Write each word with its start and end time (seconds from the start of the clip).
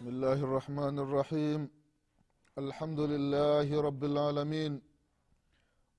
بسم 0.04 0.12
الله 0.12 0.40
الرحمن 0.48 0.98
الرحيم. 0.98 1.60
الحمد 2.58 3.00
لله 3.00 3.68
رب 3.88 4.04
العالمين. 4.04 4.72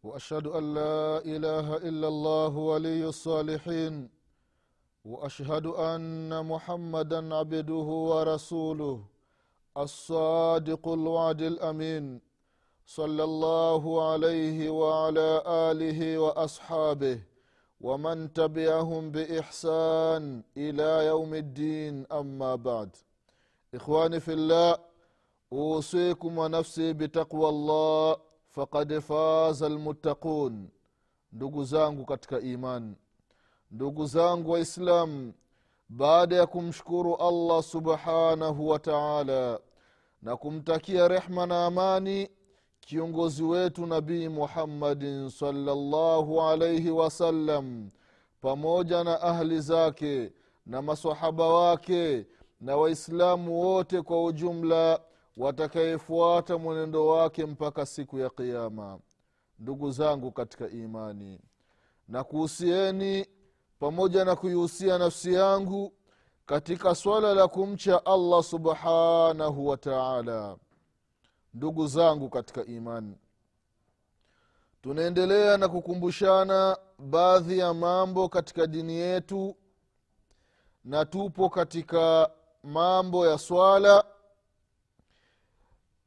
وأشهد 0.04 0.46
أن 0.48 0.74
لا 0.74 1.26
إله 1.26 1.78
إلا 1.90 2.08
الله 2.14 2.54
ولي 2.58 3.02
الصالحين. 3.08 4.10
وأشهد 5.06 5.66
أن 5.66 6.46
محمدا 6.46 7.36
عبده 7.36 7.90
ورسوله 8.12 8.98
الصادق 9.78 10.88
الوعد 10.88 11.42
الأمين. 11.42 12.22
صلى 12.86 13.24
الله 13.24 13.84
عليه 14.12 14.70
وعلى 14.70 15.30
آله 15.48 16.18
وأصحابه 16.18 17.20
ومن 17.82 18.34
تبعهم 18.34 19.12
بإحسان 19.12 20.44
إلى 20.58 21.06
يوم 21.06 21.34
الدين. 21.34 22.06
أما 22.12 22.56
بعد. 22.56 22.90
Ikhwani 23.76 24.20
fillah 24.22 24.80
usikum 25.52 26.38
wa 26.38 26.50
nafsi 26.50 26.94
bitaqwa 26.94 27.52
llah 27.52 28.18
fakad 28.48 29.02
faza 29.02 29.70
lmuttaqun 29.70 30.70
ndugu 31.32 31.64
zangu 31.64 32.06
katika 32.06 32.40
imani 32.40 32.96
ndugu 33.72 34.06
zangu 34.06 34.52
waislamu 34.52 35.34
baada 35.90 36.36
ya 36.36 36.48
kumshukuru 36.48 37.16
allah 37.16 37.64
subhanahu 37.64 38.68
wa 38.68 38.80
taala 38.80 39.60
na 40.22 40.38
kumtakia 40.38 41.08
rehma 41.08 41.46
na 41.46 41.66
amani 41.66 42.30
kiongozi 42.80 43.44
wetu 43.44 43.86
nabii 43.86 44.28
muhammadin 44.30 45.30
salllahu 45.30 46.42
alaihi 46.42 46.90
wasallam 46.92 47.90
pamoja 48.42 49.04
na 49.04 49.22
ahli 49.22 49.60
zake 49.62 50.34
na 50.66 50.82
masahaba 50.82 51.48
wake 51.48 52.26
na 52.66 52.78
waislamu 52.78 53.60
wote 53.62 54.02
kwa 54.02 54.24
ujumla 54.24 55.00
watakayefuata 55.38 56.58
mwenendo 56.58 57.08
wake 57.08 57.46
mpaka 57.46 57.86
siku 57.86 58.20
ya 58.20 58.30
qiama 58.30 59.00
ndugu 59.60 59.92
zangu 59.92 60.32
katika 60.32 60.70
imani 60.70 61.40
na 62.08 62.24
kuhusieni 62.24 63.26
pamoja 63.80 64.26
na 64.26 64.36
kuihusia 64.36 64.98
nafsi 64.98 65.34
yangu 65.34 65.94
katika 66.46 66.96
swala 66.96 67.34
la 67.34 67.48
kumcha 67.48 68.06
allah 68.06 68.44
subhanahu 68.44 69.68
wa 69.68 69.78
taala. 69.78 70.58
Ndugu 71.54 71.88
zangu 71.88 72.30
katika 72.30 72.66
imani 72.66 73.18
tunaendelea 74.82 75.58
na 75.58 75.68
kukumbushana 75.68 76.78
baadhi 77.00 77.60
ya 77.60 77.74
mambo 77.74 78.30
katika 78.30 78.68
dini 78.68 78.94
yetu 78.94 79.56
na 80.86 81.06
tupo 81.06 81.50
katika 81.50 82.30
mambo 82.66 83.28
ya 83.28 83.38
swala 83.38 84.04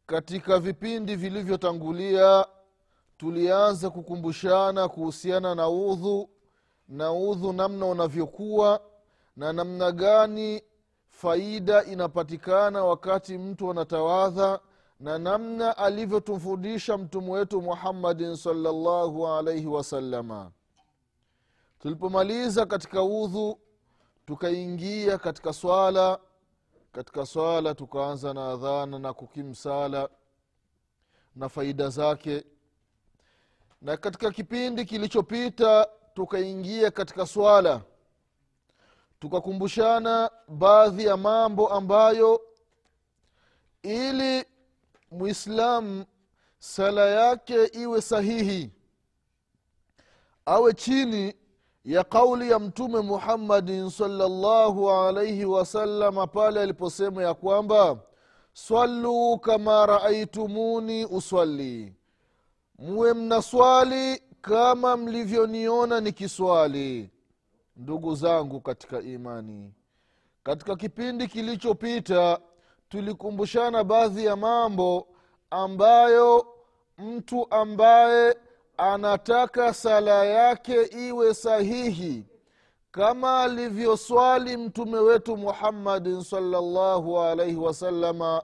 katika 0.06 0.58
vipindi 0.58 1.16
vilivyotangulia 1.16 2.46
tulianza 3.16 3.90
kukumbushana 3.90 4.88
kuhusiana 4.88 5.54
na 5.54 5.68
udhu 5.68 6.30
na 6.88 7.12
udhu 7.12 7.52
namna 7.52 7.86
unavyokuwa 7.86 8.80
na 9.36 9.52
namna 9.52 9.92
gani 9.92 10.62
faida 11.08 11.84
inapatikana 11.84 12.84
wakati 12.84 13.38
mtu 13.38 13.70
anatawadha 13.70 14.60
na 15.00 15.18
namna 15.18 15.76
alivyotufundisha 15.76 16.98
mtume 16.98 17.30
wetu 17.30 17.62
muhammadin 17.62 18.36
salllahu 18.36 19.28
alaihi 19.28 19.66
wasalama 19.66 20.50
tulipomaliza 21.78 22.66
katika 22.66 23.02
udhu 23.02 23.58
tukaingia 24.26 25.18
katika 25.18 25.52
swala 25.52 26.18
katika 26.92 27.26
swala 27.26 27.74
tukaanza 27.74 28.34
na 28.34 28.50
adhana 28.52 28.98
na 28.98 29.12
kukimsala 29.12 30.08
na 31.36 31.48
faida 31.48 31.88
zake. 31.88 32.44
Na 33.82 33.96
katika 33.96 34.30
kipindi 34.30 34.84
kilichopita 34.84 35.88
tukaingia 36.14 36.90
katika 36.90 37.26
swala 37.26 37.80
tukakumbushana 39.20 40.30
baadhi 40.48 41.04
ya 41.04 41.16
mambo 41.16 41.68
ambayo 41.68 42.40
ili 43.82 44.44
mwislamu 45.10 46.04
sala 46.58 47.06
yake 47.06 47.64
iwe 47.64 48.02
sahihi 48.02 48.70
awe 50.46 50.72
chini 50.74 51.34
ya 51.88 52.04
kauli 52.04 52.50
ya 52.50 52.58
mtume 52.58 53.00
muhammadin 53.00 53.90
salllahu 53.90 54.90
alaihi 54.90 55.44
wasalama 55.44 56.26
pale 56.26 56.60
aliposema 56.60 57.22
ya 57.22 57.34
kwamba 57.34 57.98
swaluu 58.52 59.38
kama 59.38 59.86
raaitumuni 59.86 61.04
uswali 61.06 61.94
muwe 62.78 63.14
mnaswali 63.14 64.22
kama 64.40 64.96
mlivyoniona 64.96 66.00
nikiswali 66.00 67.10
ndugu 67.76 68.14
zangu 68.14 68.60
katika 68.60 69.00
imani. 69.00 69.72
Katika 70.42 70.76
kipindi 70.76 71.28
kilichopita 71.28 72.38
tulikumbushana 72.88 73.84
baadhi 73.84 74.24
ya 74.24 74.36
mambo 74.36 75.06
ambayo 75.50 76.46
mtu 76.98 77.46
ambaye 77.50 78.36
anataka 78.78 79.74
sala 79.74 80.24
yake 80.24 80.82
iwe 80.82 81.34
sahihi 81.34 82.26
kama 82.90 83.40
alivyoswali 83.42 84.56
mtume 84.56 84.98
wetu 84.98 85.36
muhammadin 85.36 86.22
salllahu 86.24 87.20
alaihi 87.20 87.56
wasalama 87.56 88.42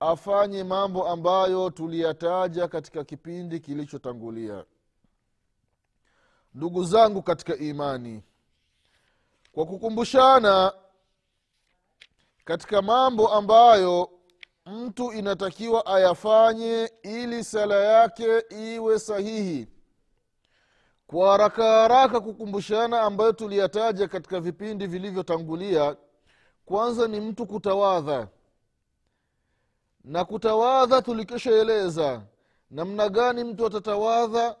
afanye 0.00 0.64
mambo 0.64 1.08
ambayo 1.08 1.70
tuliyataja 1.70 2.68
katika 2.68 3.04
kipindi 3.04 3.60
kilichotangulia. 3.60 4.64
Ndugu 6.54 6.84
zangu 6.84 7.22
katika 7.22 7.56
imani 7.56 8.22
kwa 9.52 9.66
kukumbushana 9.66 10.72
katika 12.44 12.82
mambo 12.82 13.28
ambayo 13.28 14.10
mtu 14.72 15.12
inatakiwa 15.12 15.86
ayafanye 15.86 16.90
ili 17.02 17.44
sala 17.44 17.74
yake 17.76 18.44
iwe 18.74 18.98
sahihi. 18.98 19.68
Kwa 21.06 21.30
haraka 21.32 21.64
haraka 21.64 22.20
kukumbushana 22.20 23.00
ambayo 23.02 23.32
tuliyataja 23.32 24.08
katika 24.08 24.40
vipindi 24.40 24.86
vilivyotangulia 24.86 25.96
kwanza 26.66 27.08
ni 27.08 27.20
mtu 27.20 27.46
kutawadha. 27.46 28.28
Na 30.04 30.24
kutawadha 30.24 31.02
tulikishaeleza 31.02 32.22
namna 32.70 33.08
gani 33.08 33.44
mtu 33.44 33.66
atatawadha 33.66 34.56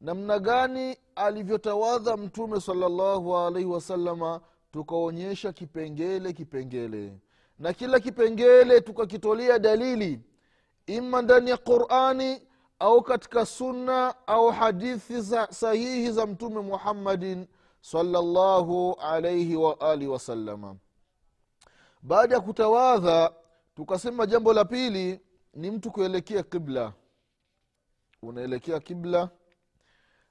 namna 0.00 0.38
gani 0.38 0.96
alivyotawadha 1.14 2.16
mtume 2.16 2.60
salallahu 2.60 3.36
alaihi 3.36 3.68
wasalama 3.68 4.40
tukaonyesha 4.72 5.52
kipengele 5.52 6.32
kipengele 6.32 7.18
na 7.60 7.72
kila 7.72 8.00
kipengele 8.00 8.80
tukakitolea 8.80 9.58
dalili 9.58 10.20
ima 10.86 11.22
ndani 11.22 11.50
ya 11.50 11.56
qurani 11.56 12.42
au 12.78 13.02
katika 13.02 13.46
sunna 13.46 14.14
au 14.26 14.50
hadithi 14.50 15.22
sahihi 15.50 16.10
za 16.12 16.26
mtume 16.26 16.60
muhammadin 16.60 17.46
salllahu 17.80 18.96
alaihi 19.00 19.56
waalihi 19.56 20.10
wasalama 20.10 20.76
baada 22.02 22.34
ya 22.34 22.40
kutawadha 22.40 23.32
tukasema 23.74 24.26
jambo 24.26 24.52
la 24.52 24.64
pili 24.64 25.20
ni 25.54 25.70
mtu 25.70 25.90
kuelekea 25.90 26.42
kibla. 26.42 26.92
Unaelekea 28.22 28.80
kibla. 28.80 29.30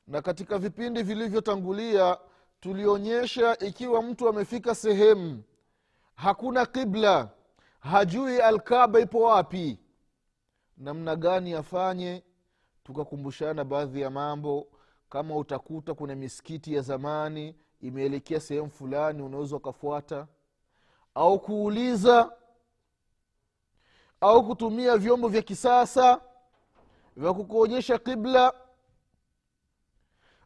Na 0.08 0.22
katika 0.22 0.58
vipindi 0.58 1.04
vilivyotangulia 1.04 2.18
tulionyesha 2.60 3.58
ikiwa 3.60 4.02
mtu 4.02 4.30
amefika 4.30 4.76
sehemu 4.76 5.44
hakuna 6.24 6.66
qibla 6.66 7.30
hajui 7.80 8.42
alkaba 8.42 9.00
ipo 9.00 9.22
wapi. 9.22 9.80
Namna 10.78 11.16
gani 11.16 11.54
afanye 11.54 12.24
tukakumbushana 12.84 13.64
baadhi 13.64 14.02
ya 14.02 14.10
mambo. 14.10 14.68
Kama 15.10 15.36
utakuta 15.36 15.94
kuna 15.94 16.16
misikiti 16.16 16.74
ya 16.74 16.82
zamani 16.82 17.56
imeelekea 17.82 18.40
sehemu 18.40 18.70
fulani 18.70 19.22
unaweza 19.22 19.56
ukafuata. 19.56 20.28
Au 21.16 21.40
kuuliza 21.40 22.32
au 24.22 24.48
kutumia 24.48 24.98
vyombo 24.98 25.28
vya 25.28 25.42
kisasa 25.42 26.22
vya 27.16 27.34
kukuonyesha 27.34 27.98
qibla 27.98 28.54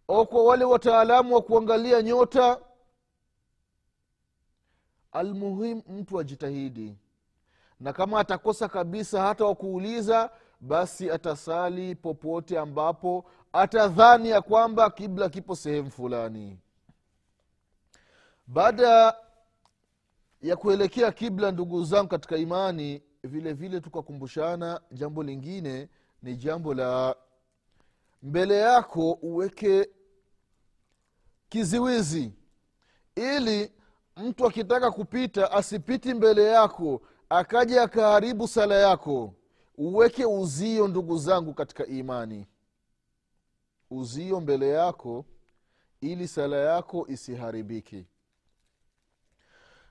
au 0.08 0.28
kwa 0.28 0.44
wale 0.44 0.66
wataalamu 0.66 1.36
wa 1.36 1.42
kuangalia 1.42 2.02
nyota 2.02 2.60
almuhim 5.14 5.82
mtu 5.90 6.20
ajitahidi. 6.20 6.96
Na 7.80 7.94
kama 7.94 8.20
atakosa 8.20 8.68
kabisa 8.70 9.22
hata 9.22 9.46
wakuuliza 9.46 10.30
basi 10.60 11.12
atasali 11.12 11.96
popote 11.96 12.60
ambapo 12.60 13.26
atadhani 13.54 14.30
ya 14.30 14.42
kwamba 14.42 14.90
kibla 14.90 15.30
kipo 15.30 15.56
sehemu 15.56 15.92
fulani. 15.92 16.60
Baada 18.48 19.16
ya 20.42 20.56
kuelekea 20.56 21.12
kibla 21.12 21.52
ndugu 21.52 21.84
zangu 21.84 22.10
katika 22.10 22.38
imani 22.38 23.02
vile 23.24 23.54
vile 23.54 23.80
tukakumbushana 23.82 24.82
jambo 24.92 25.24
lingine 25.24 25.90
ni 26.22 26.36
jambo 26.36 26.74
la 26.74 27.16
mbele 28.24 28.58
yako 28.58 29.12
uweke 29.12 29.90
kiziwizi 31.50 32.34
ili 33.16 33.72
mtu 34.18 34.46
akitaka 34.48 34.92
kupita 34.92 35.52
asipiti 35.52 36.14
mbele 36.14 36.44
yako 36.46 37.02
akaja 37.30 37.84
akaharibu 37.84 38.48
sala 38.48 38.76
yako. 38.76 39.34
Uweke 39.78 40.26
uzio 40.26 40.88
ndugu 40.88 41.18
zangu 41.18 41.54
katika 41.54 41.86
imani. 41.86 42.48
Uzio 43.90 44.40
mbele 44.42 44.70
yako 44.70 45.26
ili 46.02 46.28
sala 46.28 46.58
yako 46.58 47.06
isiharibiki 47.08 48.06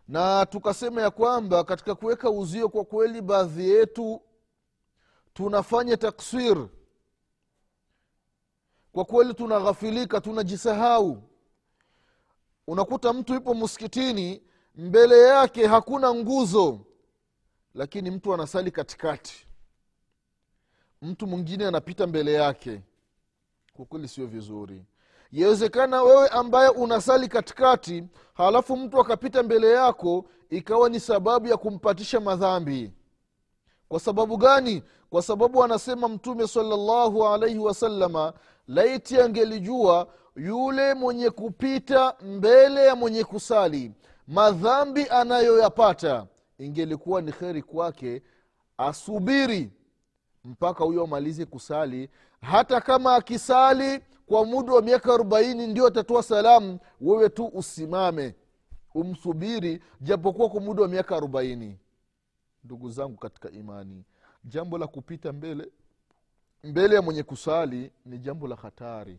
na 0.08 0.46
tukasema 0.46 1.02
ya 1.02 1.10
kwamba 1.10 1.64
katika 1.64 1.94
kuweka 1.94 2.30
uzio 2.30 2.68
kwa 2.68 2.84
kweli 2.84 3.20
baadhi 3.20 3.70
yetu 3.70 4.22
tunafanya 5.34 5.96
takswir. 5.96 6.68
Kwa 8.92 9.04
kweli 9.04 9.34
tunaghafilika 9.34 10.20
tunajisahau 10.20 11.22
unakuta 12.66 13.12
mtu 13.12 13.34
yupo 13.34 13.54
msikitini 13.54 14.42
mbele 14.74 15.20
yake 15.20 15.66
hakuna 15.66 16.14
nguzo 16.14 16.80
lakini 17.74 18.10
mtu 18.10 18.34
anasali 18.34 18.70
katikati. 18.70 19.46
Mtu 21.02 21.26
mwingine 21.26 21.66
anapita 21.66 22.06
mbele 22.06 22.32
yake. 22.32 22.80
Kwa 23.72 23.84
kweli 23.84 24.08
sio 24.08 24.26
vizuri. 24.26 24.84
Yawezekana 25.32 26.02
wewe 26.02 26.28
ambaye 26.28 26.68
unasali 26.68 27.28
katikati 27.28 28.04
halafu 28.34 28.76
mtu 28.76 29.00
akapita 29.00 29.42
mbele 29.42 29.70
yako 29.70 30.24
ikawa 30.50 30.88
ni 30.88 31.00
sababu 31.00 31.46
ya 31.48 31.56
kumpatisha 31.56 32.20
madhambi. 32.20 32.92
Kwa 33.88 34.00
sababu 34.00 34.36
gani? 34.36 34.82
Kwa 35.10 35.22
sababu 35.22 35.64
anasema 35.64 36.08
mtume 36.08 36.48
salallahu 36.48 37.26
alaihi 37.28 37.58
wasalama 37.58 38.32
laiti 38.68 39.20
angelijua 39.20 40.08
yule 40.36 40.94
mwenye 40.94 41.30
kupita 41.30 42.14
mbele 42.22 42.86
ya 42.86 42.96
mwenye 42.96 43.24
kusali. 43.24 43.92
Madhambi 44.28 45.08
anayoyapata 45.08 46.26
ingelikuwa 46.58 47.22
ni 47.22 47.32
kheri 47.32 47.62
kwake 47.62 48.22
asubiri 48.78 49.72
mpaka 50.44 50.84
huyo 50.84 51.04
amalize 51.04 51.44
kusali. 51.44 52.10
Hata 52.40 52.80
kama 52.80 53.14
akisali 53.14 54.00
kwa 54.26 54.44
muda 54.46 54.72
wa 54.72 54.82
miaka 54.82 55.14
arobaini 55.14 55.66
ndio 55.66 55.86
atatoa 55.86 56.22
salamu 56.22 56.78
wewe 57.00 57.28
tu 57.28 57.46
usimame 57.46 58.34
umsubiri 58.94 59.82
japokuwa 60.00 60.48
kwa 60.48 60.60
muda 60.60 60.82
wa 60.82 60.88
miaka 60.88 61.16
arobaini. 61.16 61.78
Ndugu 62.64 62.90
zangu 62.90 63.16
katika 63.16 63.50
imani 63.50 64.04
jambo 64.44 64.78
la 64.78 64.86
kupita 64.86 65.32
mbele 65.32 65.68
mbele 66.64 66.94
ya 66.94 67.02
mwenye 67.02 67.22
kusali 67.22 67.92
ni 68.06 68.18
jambo 68.18 68.48
la 68.48 68.56
hatari 68.56 69.18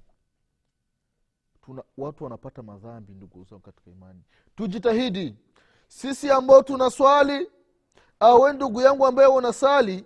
Tuna, 1.65 1.83
watu 1.97 2.23
wanapata 2.23 2.63
madhambi 2.63 3.13
ndugu 3.13 3.43
zangu 3.43 3.61
katika 3.61 3.91
imani. 3.91 4.19
Tujitahidi. 4.55 5.35
Sisi 5.87 6.31
ambao 6.31 6.61
tuna 6.63 6.89
swali 6.89 7.49
awe 8.19 8.53
ndugu 8.53 8.81
yangu 8.81 9.05
ambaye 9.05 9.27
unasali 9.29 10.05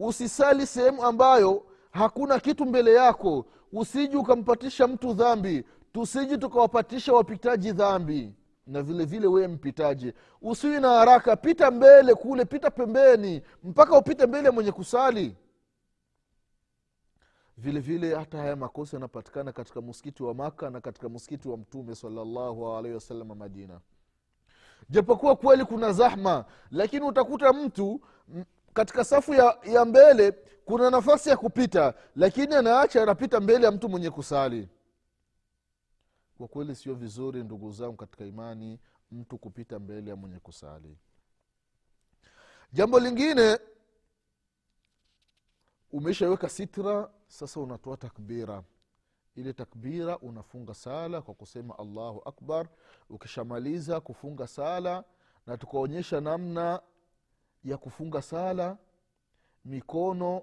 usisali 0.00 0.66
sehemu 0.66 1.04
ambayo 1.04 1.66
hakuna 1.90 2.40
kitu 2.40 2.66
mbele 2.66 2.94
yako. 2.94 3.46
Usiji 3.72 4.16
ukampatisha 4.16 4.86
mtu 4.88 5.12
dhambi. 5.14 5.64
Tusiji 5.92 6.38
tukawapatisha 6.38 7.12
wapitaji 7.12 7.72
dhambi. 7.72 8.34
Na 8.66 8.82
vile 8.82 9.04
vile 9.04 9.26
wee 9.26 9.46
mpitaji. 9.48 10.12
Usiwi 10.42 10.80
na 10.80 10.88
haraka. 10.88 11.36
Pita 11.36 11.70
mbele 11.70 12.14
kule 12.14 12.44
pita 12.44 12.70
pembeni. 12.70 13.42
Mpaka 13.64 13.98
upite 13.98 14.26
mbele 14.26 14.50
mwenye 14.50 14.72
kusali 14.72 15.36
vile 17.56 17.80
vile 17.80 18.14
hata 18.14 18.38
haya 18.38 18.56
makosa 18.56 18.96
yanapatikana 18.96 19.52
katika 19.52 19.80
msikiti 19.80 20.22
wa 20.22 20.34
maka 20.34 20.70
na 20.70 20.80
katika 20.80 21.08
msikiti 21.08 21.48
wa 21.48 21.56
mtume 21.56 21.94
salallahu 21.94 22.68
alaihi 22.76 22.94
wasallam 22.94 23.38
madina. 23.38 23.80
Japokuwa 24.90 25.36
kweli 25.36 25.64
kuna 25.64 25.92
zahma 25.92 26.44
lakini 26.70 27.04
utakuta 27.06 27.52
mtu 27.52 28.00
katika 28.74 29.04
safu 29.04 29.34
ya, 29.34 29.58
ya 29.64 29.84
mbele 29.84 30.32
kuna 30.64 30.90
nafasi 30.90 31.28
ya 31.28 31.36
kupita 31.36 31.94
lakini 32.16 32.54
anaacha 32.54 33.02
anapita 33.02 33.40
mbele 33.40 33.64
ya 33.66 33.72
mtu 33.72 33.88
mwenye 33.88 34.10
kusali. 34.10 34.68
Kwa 36.38 36.48
kweli 36.48 36.74
sio 36.74 36.94
vizuri 36.94 37.42
ndugu 37.44 37.72
zangu 37.72 37.96
katika 37.96 38.24
imani 38.24 38.80
mtu 39.12 39.38
kupita 39.38 39.78
mbele 39.78 40.10
ya 40.10 40.16
mwenye 40.16 40.38
kusali. 40.38 40.98
Jambo 42.72 43.00
lingine 43.00 43.58
umeshaweka 45.94 46.48
sitra 46.48 47.10
sasa 47.26 47.60
unatoa 47.60 47.96
takbira. 47.96 48.62
Ile 49.36 49.52
takbira 49.52 50.18
unafunga 50.18 50.74
sala 50.74 51.22
kwa 51.22 51.34
kusema 51.34 51.78
allahu 51.78 52.22
akbar. 52.24 52.68
Ukishamaliza 53.10 54.00
kufunga 54.00 54.46
sala 54.46 55.04
na 55.46 55.56
tukaonyesha 55.56 56.20
namna 56.20 56.80
ya 57.64 57.76
kufunga 57.76 58.22
sala 58.22 58.76
mikono 59.64 60.42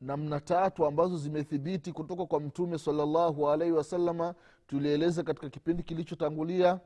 namna 0.00 0.40
tatu 0.40 0.86
ambazo 0.86 1.16
zimethibiti 1.18 1.92
kutoka 1.92 2.26
kwa 2.26 2.40
mtume 2.40 2.78
salallahu 2.78 3.50
alaihi 3.50 3.72
wasalama 3.74 4.34
tulieleza 4.66 5.22
katika 5.22 5.48
kipindi 5.50 5.82
kilichotangulia. 5.82 6.80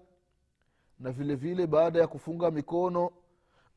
Na 0.98 1.12
vile 1.12 1.34
vile 1.34 1.66
baada 1.66 2.00
ya 2.00 2.06
kufunga 2.06 2.50
mikono 2.50 3.10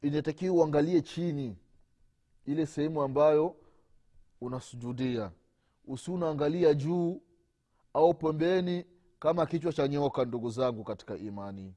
inatakiwa 0.01 0.55
uangalie 0.55 1.01
chini. 1.01 1.57
Ile 2.45 2.65
sehemu 2.65 3.01
ambayo 3.01 3.55
unasujudia. 4.41 5.31
Usi 5.87 6.11
unaangalia 6.11 6.73
juu 6.73 7.21
au 7.93 8.13
pembeni 8.13 8.85
kama 9.19 9.45
kichwa 9.45 9.73
cha 9.73 9.87
nyoka 9.87 10.25
ndugu 10.25 10.49
zangu 10.49 10.83
katika 10.83 11.17
imani. 11.17 11.73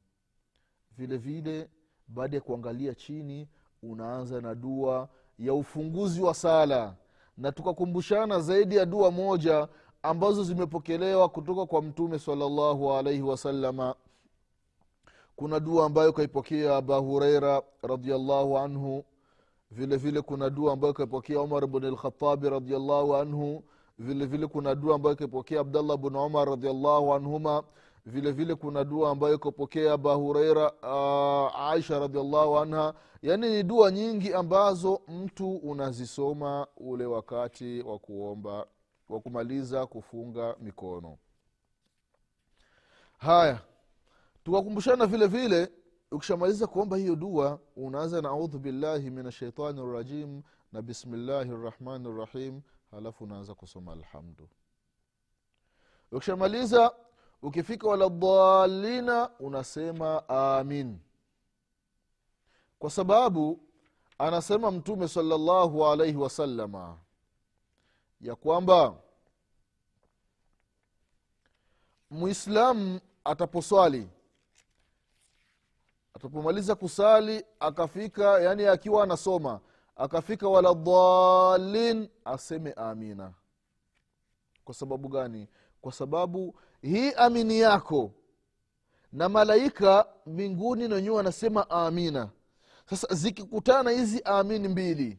Vile 0.98 1.16
vile 1.16 1.70
baada 2.08 2.36
ya 2.36 2.40
kuangalia 2.42 2.94
chini 2.94 3.48
unaanza 3.82 4.40
na 4.40 4.54
dua 4.54 5.08
ya 5.38 5.54
ufunguzi 5.54 6.22
wa 6.22 6.34
sala. 6.34 6.94
Na 7.36 7.52
tukakumbushana 7.52 8.40
zaidi 8.40 8.76
ya 8.76 8.86
dua 8.86 9.10
moja 9.10 9.68
ambazo 10.02 10.44
zimepokelewa 10.44 11.28
kutoka 11.28 11.66
kwa 11.66 11.82
mtume 11.82 12.18
salallahu 12.18 12.92
alaihi 12.92 13.22
wasalama 13.22 13.94
kuna 15.36 15.60
dua 15.60 15.86
ambayo 15.86 16.12
kaipokea 16.12 16.76
aba 16.76 16.96
hureira 16.96 17.62
radiallahu 17.82 18.58
anhu 18.58 19.04
vile 19.70 19.96
vile 19.96 20.20
kuna 20.22 20.50
dua 20.50 20.72
ambayo 20.72 20.92
kaipokea 20.94 21.40
umar 21.40 21.66
bn 21.66 21.84
lkhatabi 21.86 22.50
radiallahu 22.50 23.16
anhu 23.16 23.64
vile 23.98 24.26
vile 24.26 24.46
kuna 24.46 24.74
dua 24.74 24.94
ambayo 24.94 25.16
kaipokea 25.16 25.60
abdallah 25.60 25.96
bn 25.96 26.16
umar 26.16 26.48
radiallahu 26.48 27.14
anhuma 27.14 27.62
vile 28.06 28.32
vile 28.32 28.54
kuna 28.54 28.84
dua 28.84 29.10
ambayo 29.10 29.34
ikapokea 29.34 29.92
aba 29.92 30.14
hureira 30.14 30.72
uh, 30.72 31.60
aisha 31.60 31.98
radiallahu 31.98 32.58
anha. 32.58 32.94
Yaani 33.22 33.48
ni 33.48 33.62
dua 33.62 33.90
nyingi 33.90 34.34
ambazo 34.34 35.00
mtu 35.08 35.56
unazisoma 35.56 36.66
ule 36.76 37.06
wakati 37.06 37.82
wa 37.82 37.98
kuomba 37.98 38.66
wa 39.08 39.20
kumaliza 39.20 39.86
kufunga 39.86 40.56
mikono. 40.60 41.18
Haya 43.18 43.60
tukakumbushana 44.44 45.06
vile 45.06 45.26
vile 45.26 45.68
ukishamaliza 46.12 46.66
kuomba 46.66 46.96
hiyo 46.96 47.16
dua 47.16 47.58
unaanza 47.76 48.22
na 48.22 48.28
audhu 48.28 48.58
billahi 48.58 49.10
min 49.10 49.26
ashaitani 49.26 49.92
rajim 49.92 50.42
na 50.72 50.82
bismillahi 50.82 51.50
rrahmani 51.50 52.08
rrahim 52.12 52.60
halafu 52.90 53.24
unaanza 53.24 53.54
kusoma 53.54 53.92
alhamdu. 53.92 54.48
Ukishamaliza 56.12 56.94
ukifika 57.42 57.88
waladhalina 57.88 59.30
unasema 59.40 60.28
amin. 60.28 60.98
Kwa 62.78 62.90
sababu 62.90 63.60
anasema 64.18 64.70
mtume 64.70 65.08
salllahu 65.08 65.86
alaihi 65.86 66.16
wasalama 66.16 66.98
ya 68.20 68.36
kwamba 68.36 68.94
mwislamu 72.10 73.00
ataposwali 73.24 74.08
atapomaliza 76.18 76.74
kusali 76.74 77.44
akafika 77.60 78.40
yani 78.40 78.66
akiwa 78.66 79.02
anasoma 79.04 79.60
akafika 79.96 80.48
wala 80.48 80.74
dhalin 80.74 82.08
aseme 82.24 82.72
amina. 82.72 83.32
Kwa 84.64 84.74
sababu 84.74 85.08
gani? 85.08 85.48
Kwa 85.80 85.92
sababu 85.92 86.60
hii 86.82 87.12
amini 87.12 87.60
yako 87.60 88.12
na 89.12 89.28
malaika 89.28 90.06
mbinguni 90.26 90.88
na 90.88 90.94
wenyewe 90.94 91.16
wanasema 91.16 91.70
amina. 91.70 92.28
Sasa 92.90 93.14
zikikutana 93.14 93.90
hizi 93.90 94.22
amini 94.24 94.68
mbili 94.68 95.18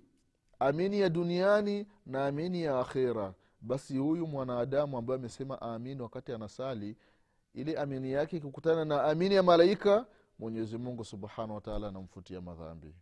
amini 0.59 0.99
ya 0.99 1.09
duniani 1.09 1.87
na 2.05 2.25
amini 2.27 2.63
ya 2.63 2.79
akhira 2.79 3.33
basi 3.61 3.97
huyu 3.97 4.27
mwanadamu 4.27 4.97
ambaye 4.97 5.19
amesema 5.19 5.61
amin 5.61 6.01
wakati 6.01 6.31
anasali 6.33 6.97
ili 7.53 7.75
amini 7.75 8.11
yake 8.11 8.37
ikikutana 8.37 8.85
na 8.85 9.03
amini 9.03 9.35
ya 9.35 9.43
malaika 9.43 10.05
mwenyezi 10.39 10.77
mungu 10.77 11.05
subhanahu 11.05 11.55
wataala 11.55 11.88
anamfutia 11.88 12.41
madhambi. 12.41 12.96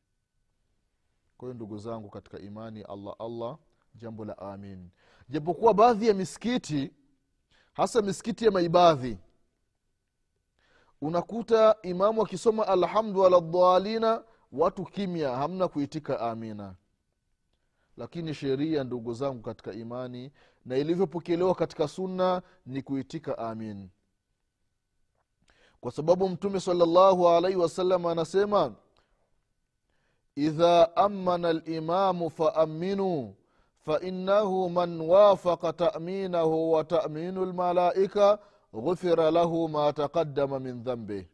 Kwa 1.38 1.46
hiyo 1.48 1.54
ndugu 1.54 1.78
zangu 1.78 2.10
katika 2.10 2.40
imani 2.40 2.82
allah 2.82 3.16
allah 3.20 3.58
jambo 3.96 4.26
la 4.26 4.38
amin. 4.38 4.90
Japokuwa 5.30 5.74
baadhi 5.74 6.08
ya 6.08 6.14
misikiti 6.14 6.92
hasa 7.74 8.02
misikiti 8.02 8.46
ya 8.46 8.52
maibadhi 8.52 9.18
unakuta 11.02 11.76
imamu 11.84 12.22
akisoma 12.22 12.68
alhamdu 12.68 13.20
waladhalina 13.20 14.24
watu 14.52 14.84
kimya 14.86 15.30
hamna 15.36 15.68
kuitika 15.68 16.20
amina. 16.20 16.76
Lakini 17.98 18.34
sheria 18.34 18.84
ndugu 18.84 19.14
zangu 19.14 19.42
katika 19.42 19.74
imani 19.74 20.32
na 20.66 20.78
ilivyopokelewa 20.78 21.56
katika 21.56 21.88
sunna 21.88 22.42
ni 22.66 22.82
kuitika 22.82 23.38
amin 23.38 23.90
kwa 25.82 25.92
sababu 25.92 26.30
mtume 26.30 26.60
salllahu 26.60 27.30
alaihi 27.30 27.58
wasallam 27.58 28.06
anasema 28.06 28.76
idha 30.36 30.96
amana 30.96 31.54
limamu 31.54 32.30
faaminuu 32.30 33.36
fainahu 33.86 34.70
man 34.70 35.02
wafaka 35.02 35.74
taminahu 35.74 36.72
wa 36.72 36.84
taminu 36.84 37.46
lmalaika 37.46 38.40
ghufira 38.74 39.32
lahu 39.32 39.70
ma 39.70 39.94
taqadama 39.94 40.60
min 40.60 40.84
dhambih 40.84 41.26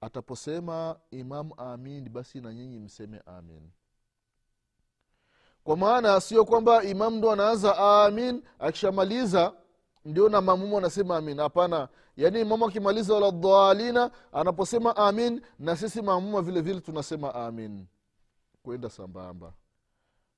ataposema 0.00 0.96
imamu 1.10 1.54
amin 1.56 2.08
basi 2.08 2.40
na 2.40 2.54
nyinyi 2.54 2.78
mseme 2.78 3.20
amin. 3.26 3.70
Kwa 5.64 5.76
maana 5.76 6.20
sio 6.20 6.44
kwamba 6.44 6.82
imamu 6.84 7.16
ndo 7.16 7.30
anaanza 7.32 7.78
amin 8.04 8.42
akishamaliza 8.58 9.52
ndio 10.04 10.28
na 10.28 10.40
mamumu 10.40 10.78
anasema 10.78 11.16
amin. 11.16 11.38
Hapana. 11.38 11.88
Yaani 12.16 12.40
imamu 12.40 12.64
akimaliza 12.66 13.14
waladhalina 13.14 14.10
anaposema 14.32 14.96
amin 14.96 15.40
na 15.58 15.76
sisi 15.76 16.02
maamuma 16.02 16.42
vile 16.42 16.60
vile 16.60 16.80
tunasema 16.80 17.34
amin. 17.34 17.86
Kwenda 18.62 18.90
sambamba. 18.90 19.52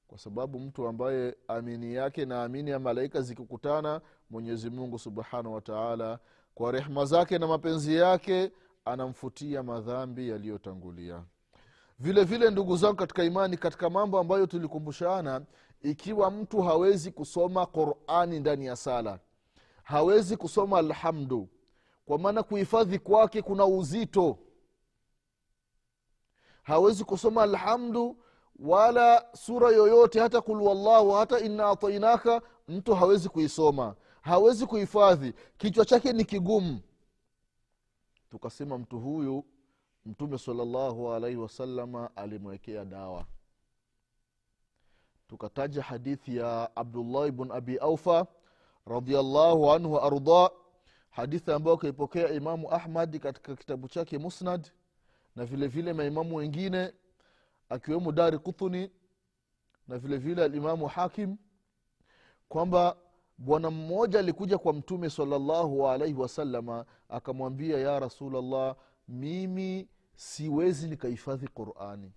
Kwa 0.09 0.19
sababu 0.19 0.59
mtu 0.61 0.87
ambaye 0.89 1.37
amini 1.49 1.95
yake 1.95 2.25
na 2.25 2.43
amini 2.45 2.71
ya 2.71 2.79
malaika 2.79 3.21
zikikutana 3.21 4.01
mwenyezi 4.31 4.71
mungu 4.71 4.99
subhanahu 4.99 5.55
wataala 5.55 6.19
kwa 6.55 6.73
rehma 6.73 7.05
zake 7.05 7.39
na 7.39 7.47
mapenzi 7.47 7.97
yake 7.97 8.53
anamfutia 8.85 9.63
madhambi 9.63 10.29
yaliyotangulia. 10.29 11.23
Vile 11.99 12.25
vile 12.25 12.51
ndugu 12.51 12.77
zangu 12.77 12.97
katika 12.97 13.25
imani 13.25 13.57
katika 13.57 13.91
mambo 13.91 14.19
ambayo 14.19 14.47
tulikumbushana 14.47 15.41
ikiwa 15.83 16.31
mtu 16.31 16.63
hawezi 16.63 17.11
kusoma 17.11 17.67
qurani 17.67 18.41
ndani 18.41 18.67
ya 18.67 18.77
sala 18.77 19.19
hawezi 19.87 20.37
kusoma 20.37 20.79
alhamdu. 20.79 21.49
Kwa 22.07 22.19
maana 22.19 22.43
kuhifadhi 22.43 22.99
kwake 22.99 23.43
kuna 23.43 23.67
uzito. 23.67 24.39
Hawezi 26.63 27.05
kusoma 27.05 27.43
alhamdu 27.43 28.17
wala 28.59 29.27
sura 29.37 29.69
yoyote 29.71 30.21
hata 30.21 30.41
kul 30.41 30.63
wallahu 30.63 31.11
hata 31.13 31.41
inna 31.41 31.69
atainaka 31.71 32.43
mtu 32.69 32.95
hawezi 32.95 33.29
kuisoma. 33.29 33.95
Hawezi 34.21 34.67
kuhifadhi. 34.67 35.33
Kichwa 35.59 35.85
chake 35.85 36.13
ni 36.13 36.25
kigumu. 36.25 36.81
Tukasema 38.31 38.79
mtu 38.79 38.99
huyu 39.01 39.45
mtume 40.07 40.39
salllahu 40.39 41.13
alaihi 41.13 41.37
wasalama 41.37 42.11
alimwekea 42.17 42.85
dawa. 42.85 43.25
Tukataja 45.29 45.83
hadithi 45.83 46.37
ya 46.37 46.77
abdullahi 46.77 47.31
bn 47.31 47.51
abi 47.53 47.79
aufa 47.79 48.27
radiallahu 48.87 49.73
anhu 49.73 49.93
waardah 49.93 50.51
hadithi 51.11 51.53
ambayo 51.53 51.77
kaipokea 51.77 52.31
imamu 52.31 52.73
ahmad 52.75 53.19
katika 53.19 53.57
kitabu 53.57 53.89
chake 53.89 54.19
musnad 54.19 54.69
na 55.37 55.45
vile 55.45 55.67
vile 55.69 55.93
maimamu 55.93 56.37
wengine 56.37 56.93
akiwemo 57.69 58.13
dari 58.13 58.39
kuthuni 58.39 58.91
na 59.89 59.99
vile 59.99 60.17
vile 60.17 60.45
alimamu 60.45 60.87
hakim 60.87 61.37
kwamba 62.49 62.97
bwana 63.39 63.71
mmoja 63.71 64.19
alikuja 64.19 64.59
kwa 64.59 64.73
mtume 64.73 65.11
salallahu 65.11 65.89
alaihi 65.89 66.15
wasalama 66.15 66.85
akamwambia 67.09 67.79
ya 67.79 68.01
rasulllah 68.01 68.77
mimi 69.09 69.89
siwezi 70.15 70.89
nikahifadhi 70.89 71.49
qurani. 71.49 72.13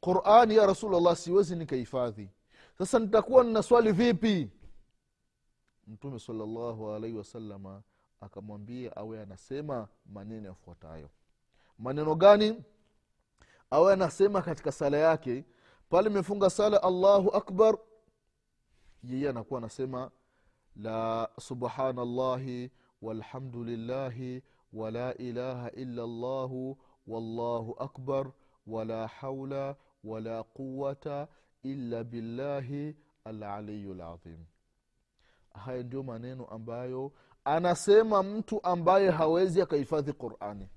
Qurani 0.00 0.56
ya 0.56 0.66
rasulllah 0.66 1.16
siwezi 1.16 1.56
nikahifadhi. 1.56 2.30
Sasa 2.78 2.98
nitakuwa 2.98 3.44
nina 3.44 3.62
swali 3.62 3.92
vipi 3.92 4.50
mtume 5.88 6.18
salllahu 6.18 6.90
alaihi 6.92 7.16
wasalama 7.16 7.82
akamwambia 8.20 8.96
awe 8.96 9.20
anasema 9.22 9.88
maneno 10.06 10.48
yafuatayo. 10.48 11.10
Maneno 11.78 12.14
gani? 12.14 12.62
Awe 13.70 13.92
anasema 13.92 14.42
katika 14.42 14.72
sala 14.72 14.96
yake 14.96 15.44
pale 15.88 16.10
imefunga 16.10 16.50
sala 16.50 16.82
allahu 16.82 17.30
akbar 17.30 17.78
yeye 19.02 19.28
anakuwa 19.28 19.58
anasema 19.58 20.10
la 20.76 21.28
subhanallahi 21.40 22.70
walhamdulillahi 23.02 24.42
wala 24.72 25.14
ilaha 25.14 25.70
illa 25.70 26.06
llahu 26.06 26.78
wallahu 27.06 27.76
akbar 27.78 28.32
wala 28.66 29.06
haula 29.06 29.76
wala 30.04 30.42
quwata 30.42 31.28
illa 31.62 32.04
billahi 32.04 32.96
alaliyu 33.24 33.94
lazim 33.94 34.44
haya 35.54 35.82
ndio 35.82 36.02
maneno 36.02 36.44
ambayo 36.46 37.12
anasema 37.44 38.22
mtu 38.22 38.60
ambaye 38.64 39.10
hawezi 39.10 39.62
akahifadhi 39.62 40.12
qurani. 40.12 40.68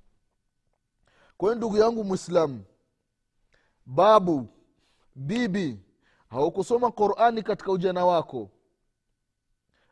Kwa 1.37 1.47
hiyo 1.49 1.55
ndugu 1.57 1.77
yangu 1.77 2.03
mwislamu 2.03 2.63
babu 3.85 4.47
bibi 5.15 5.79
haukusoma 6.29 6.91
qurani 6.91 7.43
katika 7.43 7.71
ujana 7.71 8.05
wako. 8.05 8.49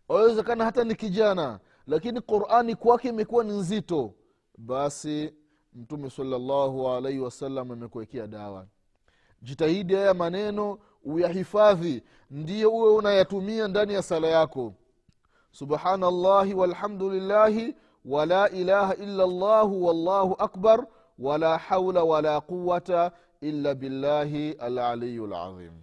Awezekana 0.10 0.66
hata 0.66 0.84
ni 0.84 0.96
kijana 0.96 1.60
lakini 1.88 2.22
qurani 2.22 2.76
kwake 2.76 3.10
imekuwa 3.10 3.44
ni 3.44 3.52
nzito. 3.58 4.14
Basi 4.58 5.34
mtume 5.74 6.10
salllahu 6.10 6.90
alaihi 6.90 7.20
wasallam 7.20 7.72
amekuwekea 7.72 8.28
dawa. 8.28 8.68
Jitahidi 9.42 9.96
haya 9.96 10.14
maneno 10.14 10.80
uyahifadhi 11.04 12.04
ndiyo 12.30 12.72
uwe 12.72 12.94
unayatumia 12.94 13.68
ndani 13.68 13.94
ya 13.94 14.02
sala 14.04 14.28
yako. 14.28 14.74
Subhanallahi 15.52 16.54
walhamdulillahi 16.54 17.76
wala 18.06 18.50
ilaha 18.50 18.96
illa 18.96 19.28
llahu 19.28 19.86
wallahu 19.86 20.36
akbar 20.40 20.88
wala 21.20 21.58
haula 21.58 22.04
wala 22.04 22.42
quwata 22.42 23.12
illa 23.42 23.76
billahi 23.76 24.52
alaliyu 24.52 25.28
lazim 25.28 25.74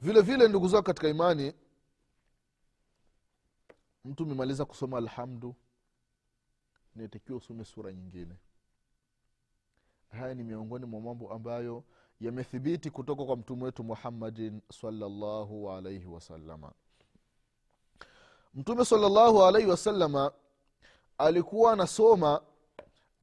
vile 0.00 0.20
vile 0.20 0.48
ndugu 0.48 0.68
zao 0.68 0.82
katika 0.82 1.08
imani 1.08 1.52
mtu 4.04 4.22
umemaliza 4.22 4.64
kusoma 4.64 4.98
alhamdu 4.98 5.54
nitakiwa 6.96 7.38
usome 7.38 7.64
sura 7.64 7.92
nyingine. 7.92 8.34
Haya 10.10 10.34
ni 10.34 10.42
miongoni 10.44 10.86
mwa 10.86 11.00
mambo 11.00 11.32
ambayo 11.32 11.84
yamethibiti 12.22 12.90
kutoka 12.90 13.24
kwa 13.24 13.36
mtume 13.36 13.64
wetu 13.64 13.84
muhammadin 13.84 14.60
salllahu 14.80 15.70
alaihi 15.70 16.06
wasalama 16.06 16.72
mtume 18.54 18.84
salllahu 18.84 19.44
alaihi 19.44 19.68
wasalama 19.70 20.32
alikuwa 21.18 21.72
anasoma 21.72 22.40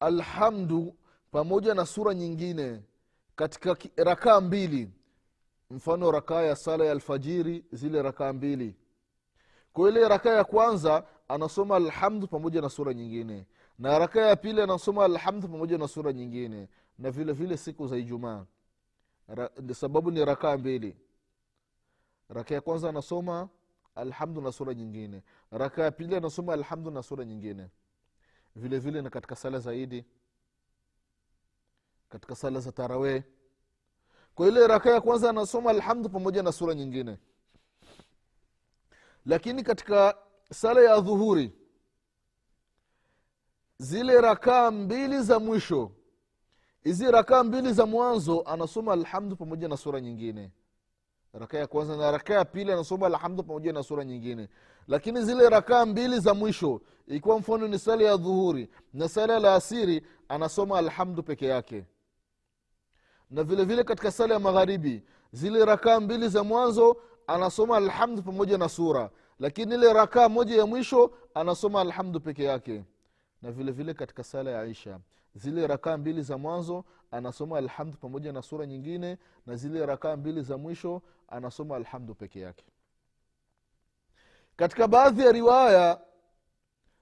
alhamdu 0.00 0.94
pamoja 1.30 1.74
na 1.74 1.86
sura 1.86 2.14
nyingine 2.14 2.82
katika 3.36 3.76
rakaa 3.96 4.40
mbili. 4.40 4.90
Mfano 5.70 6.10
rakaa 6.10 6.42
ya 6.42 6.56
sala 6.56 6.84
ya 6.84 6.92
alfajiri 6.92 7.64
zile 7.72 8.02
rakaa 8.02 8.32
mbili. 8.32 8.76
Kwa 9.72 9.88
ile 9.88 10.08
rakaa 10.08 10.34
ya 10.34 10.44
kwanza 10.44 11.04
anasoma 11.28 11.76
alhamdu 11.76 12.26
pamoja 12.26 12.60
na 12.60 12.68
sura 12.68 12.94
nyingine. 12.94 13.46
Na 13.78 13.98
rakaa 13.98 14.26
ya 14.26 14.36
pili 14.36 14.60
anasoma 14.62 15.04
alhamdu 15.04 15.48
pamoja 15.48 15.78
na 15.78 15.88
sura 15.88 16.12
nyingine. 16.12 16.68
Na 16.98 17.10
vile 17.10 17.32
vile 17.32 17.56
siku 17.56 17.86
za 17.86 17.96
ijumaa 17.96 18.44
Ra, 19.34 19.50
sababu 19.74 20.10
ni 20.10 20.24
rakaa 20.24 20.56
mbili. 20.56 20.96
Raka 22.28 22.54
ya 22.54 22.60
kwanza 22.60 22.88
anasoma 22.88 23.48
alhamdu 23.94 24.40
na 24.40 24.52
sura 24.52 24.74
nyingine. 24.74 25.22
Raka 25.50 25.82
ya 25.82 25.90
pili 25.90 26.16
anasoma 26.16 26.52
alhamdu 26.52 26.90
na 26.90 27.02
sura 27.02 27.24
nyingine. 27.24 27.68
Vile 28.56 28.78
vile 28.78 29.02
na 29.02 29.10
katika 29.10 29.36
sala 29.36 29.58
zaidi. 29.58 30.04
Katika 32.08 32.34
sala 32.36 32.60
za 32.60 32.72
tarawee. 32.72 33.22
Kwa 34.34 34.48
ile 34.48 34.66
raka 34.66 34.90
ya 34.90 35.00
kwanza 35.00 35.30
anasoma 35.30 35.70
alhamdu 35.70 36.08
pamoja 36.08 36.42
na 36.42 36.52
sura 36.52 36.74
nyingine. 36.74 37.18
Lakini 39.26 39.62
katika 39.62 40.18
sala 40.52 40.80
ya 40.80 41.00
dhuhuri 41.00 41.52
zile 43.78 44.20
rakaa 44.20 44.70
mbili 44.70 45.22
za 45.22 45.38
mwisho 45.38 45.92
hizi 46.84 47.10
rakaa 47.10 47.44
mbili 47.44 47.72
za 47.72 47.86
mwanzo 47.86 48.42
anasoma 48.46 48.92
alhamdu 48.92 49.36
pamoja 49.36 49.68
na 49.68 49.76
sura 49.76 50.00
nyingine. 50.00 50.50
Raka 51.32 51.58
ya 51.58 51.66
kwanza 51.66 51.96
na 51.96 52.10
rakaa 52.10 52.34
ya 52.34 52.44
pili 52.44 52.72
anasoma 52.72 53.06
alhamdu 53.06 53.42
pamoja 53.42 53.72
na 53.72 53.82
sura 53.82 54.04
nyingine. 54.04 54.48
Lakini 54.88 55.22
zile 55.24 55.48
rakaa 55.48 55.86
mbili 55.86 56.20
za 56.20 56.34
mwisho 56.34 56.80
ikiwa 57.06 57.38
mfano 57.38 57.68
ni 57.68 57.78
sala 57.78 58.04
ya 58.04 58.16
dhuhuri 58.16 58.68
na 58.94 59.08
sala 59.08 59.38
la 59.38 59.54
asiri 59.54 60.06
anasoma 60.28 60.78
alhamdu 60.78 61.22
peke 61.22 61.46
yake. 61.46 61.84
Na 63.30 63.44
vile 63.44 63.64
vile 63.64 63.84
katika 63.84 64.10
sala 64.10 64.34
ya 64.34 64.40
magharibi 64.40 65.02
zile 65.32 65.64
rakaa 65.64 66.00
mbili 66.00 66.28
za 66.28 66.44
mwanzo 66.44 66.96
anasoma 67.26 67.76
alhamdu 67.76 68.22
pamoja 68.22 68.58
na 68.58 68.68
sura. 68.68 69.10
Lakini 69.38 69.74
ile 69.74 69.92
rakaa 69.92 70.28
moja 70.28 70.56
ya 70.56 70.66
mwisho 70.66 71.10
anasoma 71.34 71.80
alhamdu 71.80 72.20
peke 72.20 72.44
yake. 72.44 72.84
Na 73.42 73.52
vile 73.52 73.72
vile 73.72 73.94
katika 73.94 74.24
sala 74.24 74.50
ya 74.50 74.64
isha 74.64 74.98
zile 75.40 75.66
rakaa 75.66 75.96
mbili 75.96 76.22
za 76.22 76.38
mwanzo 76.38 76.84
anasoma 77.10 77.58
alhamdu 77.58 77.98
pamoja 77.98 78.32
na 78.32 78.42
sura 78.42 78.66
nyingine 78.66 79.18
na 79.46 79.56
zile 79.56 79.86
rakaa 79.86 80.16
mbili 80.16 80.42
za 80.42 80.58
mwisho 80.58 81.02
anasoma 81.28 81.76
alhamdu 81.76 82.14
peke 82.14 82.40
yake. 82.40 82.64
Katika 84.56 84.88
baadhi 84.88 85.22
ya 85.22 85.32
riwaya 85.32 86.00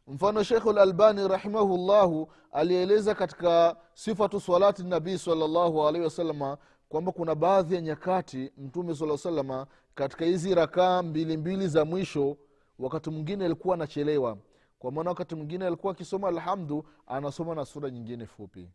mfano 0.07 0.43
shekhu 0.43 0.73
lalbani 0.73 1.29
rahimahullahu 1.29 2.33
alieleza 2.53 3.15
katika 3.15 3.77
sifatu 3.95 4.41
salati 4.41 4.83
nabii 4.83 5.19
salllahu 5.19 5.89
alaihi 5.89 6.05
wasalama 6.05 6.59
kwamba 6.89 7.13
kuna 7.13 7.35
baadhi 7.35 7.75
ya 7.75 7.81
nyakati 7.81 8.53
mtume 8.59 8.95
saa 8.95 9.17
salama 9.17 9.67
katika 9.95 10.25
hizi 10.25 10.55
rakaa 10.55 11.03
mbili 11.03 11.37
mbili 11.37 11.69
za 11.69 11.85
mwisho 11.85 12.37
wakati 12.79 13.11
mwingine 13.11 13.45
alikuwa 13.45 13.75
anachelewa 13.75 14.39
kwa 14.79 14.93
maana 14.93 15.11
wakati 15.11 15.35
mwingine 15.35 15.67
alikuwa 15.67 15.93
akisoma 15.93 16.29
alhamdu 16.29 16.85
anasoma 17.07 17.55
na 17.55 17.65
sura 17.65 17.91
nyingine 17.91 18.27
fupi. 18.27 18.71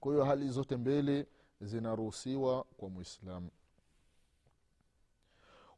Kwa 0.00 0.12
hiyo 0.12 0.24
hali 0.24 0.48
zote 0.48 0.76
mbili 0.76 1.26
zinaruhusiwa 1.60 2.64
kwa 2.76 2.88
mwislamu 2.88 3.50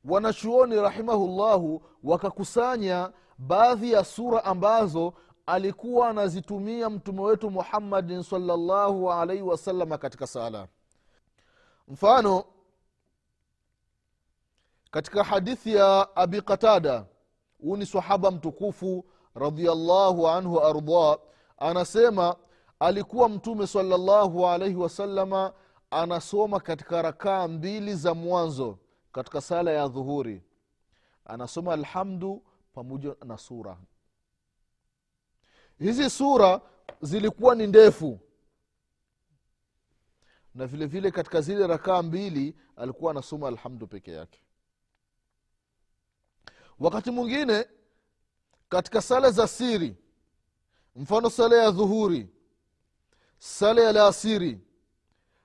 wanachuoni 0.05 0.77
rahimahullahu 0.77 1.83
wakakusanya 2.03 3.13
baadhi 3.39 3.93
ya 3.93 4.05
sura 4.05 4.45
ambazo 4.45 5.15
alikuwa 5.47 6.09
anazitumia 6.09 6.91
mtume 6.91 7.21
wetu 7.23 7.51
muhammadin 7.51 8.23
salllahu 8.23 9.13
alaihi 9.13 9.43
wasalama 9.43 9.99
katika 9.99 10.27
sala. 10.27 10.69
Mfano 11.89 12.45
katika 14.91 15.25
hadithi 15.25 15.75
ya 15.75 16.17
abi 16.17 16.43
qatada 16.43 17.07
huu 17.61 17.77
ni 17.77 17.87
sahaba 17.87 18.31
mtukufu 18.31 19.05
radiallahu 19.37 20.29
anhu 20.29 20.61
arda 20.61 21.19
anasema 21.59 22.37
alikuwa 22.81 23.29
mtume 23.29 23.67
salallahu 23.67 24.47
alaihi 24.49 24.77
wasalama 24.77 25.53
anasoma 25.91 26.61
katika 26.61 27.03
rakaa 27.03 27.49
mbili 27.49 27.95
za 27.95 28.15
mwanzo 28.15 28.79
katika 29.13 29.41
sala 29.41 29.71
ya 29.71 29.89
dhuhuri. 29.89 30.43
Anasoma 31.25 31.73
alhamdu 31.73 32.43
pamoja 32.75 33.17
na 33.25 33.39
sura. 33.39 33.77
Hizi 35.79 36.11
sura 36.11 36.61
zilikuwa 37.03 37.55
ni 37.55 37.67
ndefu. 37.67 38.21
Na 40.55 40.67
vile 40.67 40.87
vile 40.87 41.11
katika 41.11 41.41
zile 41.41 41.67
rakaa 41.67 42.03
mbili 42.03 42.57
alikuwa 42.77 43.11
anasoma 43.11 43.49
alhamdu 43.49 43.87
peke 43.87 44.13
yake. 44.13 44.41
Wakati 46.79 47.11
mwingine 47.11 47.67
katika 48.77 49.03
sala 49.03 49.31
za 49.31 49.49
siri 49.49 49.97
mfano 50.97 51.31
sala 51.31 51.57
ya 51.57 51.71
dhuhuri 51.71 52.29
sala 53.39 53.83
ya 53.83 53.93
laasiri 53.93 54.61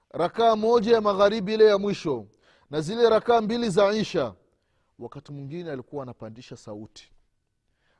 rakaa 0.09 0.55
moja 0.55 0.93
ya 0.93 1.01
magharibi 1.01 1.53
ile 1.53 1.65
ya 1.65 1.77
mwisho 1.77 2.25
na 2.69 2.81
zile 2.81 3.09
rakaa 3.09 3.41
mbili 3.41 3.69
za 3.69 3.91
isha 3.93 4.33
wakati 4.99 5.31
mwingine 5.31 5.71
alikuwa 5.71 6.03
anapandisha 6.03 6.57
sauti. 6.57 7.11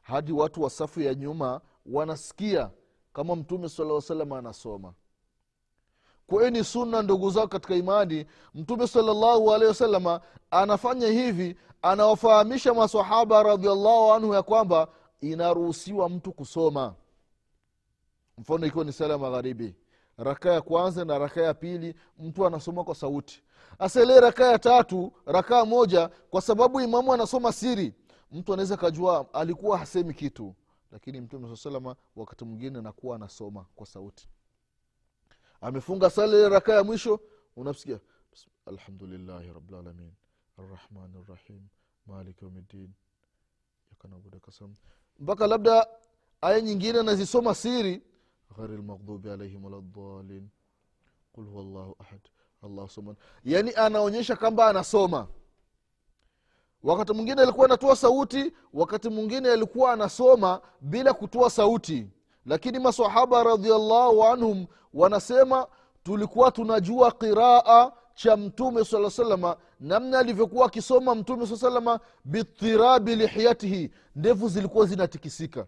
Hadi 0.01 0.31
watu 0.31 0.61
wa 0.61 0.69
safu 0.69 1.01
ya 1.01 1.13
nyuma 1.15 1.61
wanasikia 1.85 2.69
kama 3.13 3.35
mtume 3.35 3.69
salaa 3.69 4.01
salam 4.01 4.33
anasoma. 4.33 4.93
Kwa 6.27 6.49
ni 6.49 6.63
sunna 6.63 7.01
ndugu 7.01 7.29
zao 7.29 7.47
katika 7.47 7.75
imani 7.75 8.25
mtume 8.53 8.87
salallahu 8.87 9.53
alehi 9.53 9.67
wasalama 9.69 10.21
anafanya 10.51 11.07
hivi 11.07 11.55
anawafahamisha 11.81 12.73
masahaba 12.73 13.43
radiallahu 13.43 14.13
anhu 14.13 14.33
ya 14.33 14.43
kwamba 14.43 14.87
inaruhusiwa 15.21 16.09
mtu 16.09 16.33
kusoma. 16.33 16.95
Mfano 18.37 18.65
ikiwa 18.65 18.83
ni 18.85 18.93
sala 18.93 19.13
ya 19.13 19.19
magharibi. 19.19 19.75
Raka 20.17 20.53
ya 20.53 20.61
kwanza 20.61 21.05
na 21.05 21.19
raka 21.19 21.41
ya 21.41 21.53
pili 21.53 21.95
mtu 22.19 22.45
anasoma 22.45 22.83
kwa 22.83 22.95
sauti. 22.95 23.43
Hasa 23.79 24.19
raka 24.21 24.51
ya 24.51 24.59
tatu 24.59 25.13
raka 25.25 25.65
moja 25.65 26.07
kwa 26.07 26.41
sababu 26.41 26.81
imamu 26.81 27.13
anasoma 27.13 27.53
siri. 27.53 27.93
Mtu 28.31 28.53
anaweza 28.53 28.77
kajua 28.77 29.33
alikuwa 29.33 29.77
hasemi 29.77 30.13
kitu. 30.13 30.55
Lakini 30.91 31.21
mtume 31.21 31.49
saa 31.49 31.55
salama 31.63 31.95
wakati 32.15 32.45
mwingine 32.45 32.79
anakuwa 32.79 33.15
anasoma 33.15 33.65
kwa 33.75 33.85
sauti. 33.85 34.29
Amefunga 35.61 36.09
sala 36.09 36.27
ile 36.37 36.49
raka 36.49 36.73
ya 36.73 36.83
mwisho 36.83 37.19
unasikia 37.55 37.99
alhamdulillahi 38.65 39.53
rabilalamin 39.53 40.13
arrahmani 40.57 41.23
rrahim 41.27 41.67
maliki 42.05 42.45
yaumiddin 42.45 42.93
yakanabudakasam 43.91 44.75
mpaka 45.21 45.47
labda 45.47 45.87
aya 46.41 46.61
nyingine 46.61 46.99
anazisoma 46.99 47.55
siri 47.55 48.01
ghari 48.57 48.77
lmaghdubi 48.77 49.29
alaihim 49.29 49.65
waladalin 49.65 50.49
qul 51.33 51.45
huwa 51.45 51.63
llahu 51.63 51.95
ahad 51.99 52.21
allahu 52.63 52.89
samad 52.89 53.15
yaani 53.43 53.73
anaonyesha 53.73 54.35
kwamba 54.35 54.67
anasoma. 54.67 55.27
Wakati 56.83 57.13
mwingine 57.13 57.41
alikuwa 57.41 57.65
anatoa 57.65 57.95
sauti 57.95 58.53
wakati 58.73 59.09
mwingine 59.09 59.51
alikuwa 59.51 59.93
anasoma 59.93 60.61
bila 60.81 61.13
kutoa 61.13 61.49
sauti. 61.49 62.07
Lakini 62.45 62.79
masahaba 62.79 63.43
radiallahu 63.43 64.23
anhum 64.23 64.65
wanasema 64.93 65.67
tulikuwa 66.03 66.51
tunajua 66.51 67.11
qiraa 67.11 67.91
cha 68.13 68.37
mtume 68.37 68.85
saa 68.85 69.09
salama 69.09 69.57
namna 69.79 70.19
alivyokuwa 70.19 70.65
akisoma 70.65 71.15
mtume 71.15 71.47
saa 71.47 71.55
salama 71.57 71.99
bitirabi 72.25 73.15
lihyatihi 73.15 73.91
ndevu 74.15 74.49
zilikuwa 74.49 74.85
zinatikisika. 74.85 75.67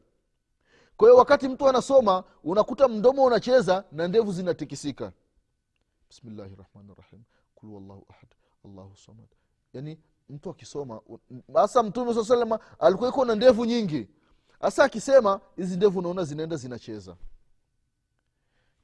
Kwa 0.97 1.07
hiyo 1.07 1.17
wakati 1.17 1.47
mtu 1.47 1.69
anasoma 1.69 2.23
unakuta 2.43 2.87
mdomo 2.87 3.23
unacheza 3.23 3.83
na 3.91 4.07
ndevu 4.07 4.31
zinatikisika. 4.31 5.11
Bismillahi 6.09 6.55
rahmani 6.55 6.95
rahim. 6.97 7.23
Kul 7.55 7.69
wallahu 7.69 8.05
ahad. 8.09 8.27
Allahu 8.65 8.97
samad. 8.97 9.27
Yani 9.73 9.99
mtu 10.29 10.49
akisoma 10.49 11.01
hasa 11.53 11.83
mtume 11.83 12.13
saa 12.13 12.23
salama 12.23 12.59
alikuwa 12.79 13.09
iko 13.09 13.25
na 13.25 13.35
ndevu 13.35 13.65
nyingi. 13.65 14.07
Hasa 14.59 14.83
akisema 14.83 15.41
hizi 15.55 15.75
ndevu 15.77 15.99
unaona 15.99 16.23
zinaenda 16.23 16.55
zinacheza. 16.55 17.15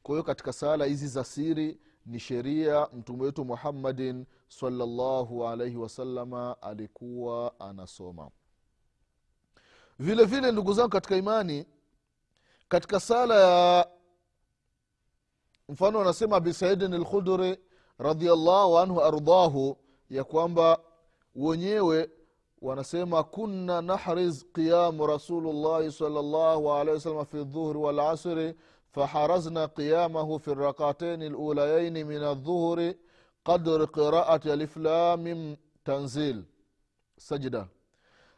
Kwa 0.03 0.15
hiyo 0.15 0.23
katika 0.23 0.53
sala 0.53 0.85
hizi 0.85 1.07
za 1.07 1.23
siri 1.23 1.79
ni 2.05 2.19
sheria 2.19 2.87
mtume 2.93 3.23
wetu 3.23 3.45
muhammadin 3.45 4.25
salllahu 4.47 5.47
alaihi 5.47 5.77
wasalama 5.77 6.61
alikuwa 6.61 7.59
anasoma. 7.59 8.29
Vile 9.99 10.25
vile 10.25 10.51
ndugu 10.51 10.73
zangu 10.73 10.89
katika 10.89 11.15
imani 11.17 11.65
katika 12.69 12.99
sala 12.99 13.35
ya 13.35 13.87
mfano 15.69 16.01
anasema 16.01 16.35
abisaidin 16.35 16.95
lkhuduri 16.95 17.57
radiallahu 17.97 18.77
anhu 18.77 19.01
ardahu 19.01 19.77
ya 20.09 20.23
kwamba 20.23 20.79
wenyewe 21.35 22.09
wanasema 22.61 23.23
kunna 23.23 23.81
nahriz 23.81 24.43
qiyamu 24.53 25.07
rasulullahi 25.07 25.91
salllahu 25.91 26.71
alaihi 26.71 26.91
wasalama 26.91 27.25
fi 27.25 27.43
dhuhri 27.43 27.79
walasri 27.79 28.55
فحرزنا 28.92 29.66
قيامه 29.66 30.38
في 30.38 30.48
الركعتين 30.48 31.22
الأوليين 31.22 32.06
من 32.06 32.22
الظهر 32.24 32.94
قدر 33.44 33.84
قراءة 33.84 34.54
ألف 34.54 34.76
لام 34.76 35.56
تنزيل 35.84 36.44
سجدة 37.18 37.68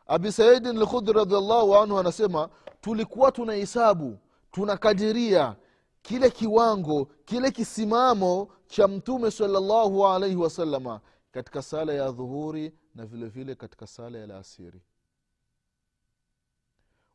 abi 0.08 0.32
saidin 0.32 0.78
lkhudri 0.78 1.12
radiallahu 1.12 1.76
anhu 1.76 1.98
anasema 1.98 2.48
tulikuwa 2.80 3.32
tunahesabu 3.32 4.18
tunakadiria 4.52 5.56
kile 6.02 6.30
kiwango 6.30 7.04
kile 7.24 7.50
kisimamo 7.50 8.48
cha 8.66 8.88
mtume 8.88 9.30
salllahu 9.30 10.06
alaihi 10.06 10.36
wasalama 10.36 11.00
katika 11.32 11.62
sala 11.62 11.92
ya 11.92 12.10
dhuhuri 12.10 12.72
na 12.94 13.06
vile 13.06 13.26
vile 13.28 13.54
katika 13.54 13.86
sala 13.86 14.18
ya 14.18 14.26
laasiri 14.26 14.80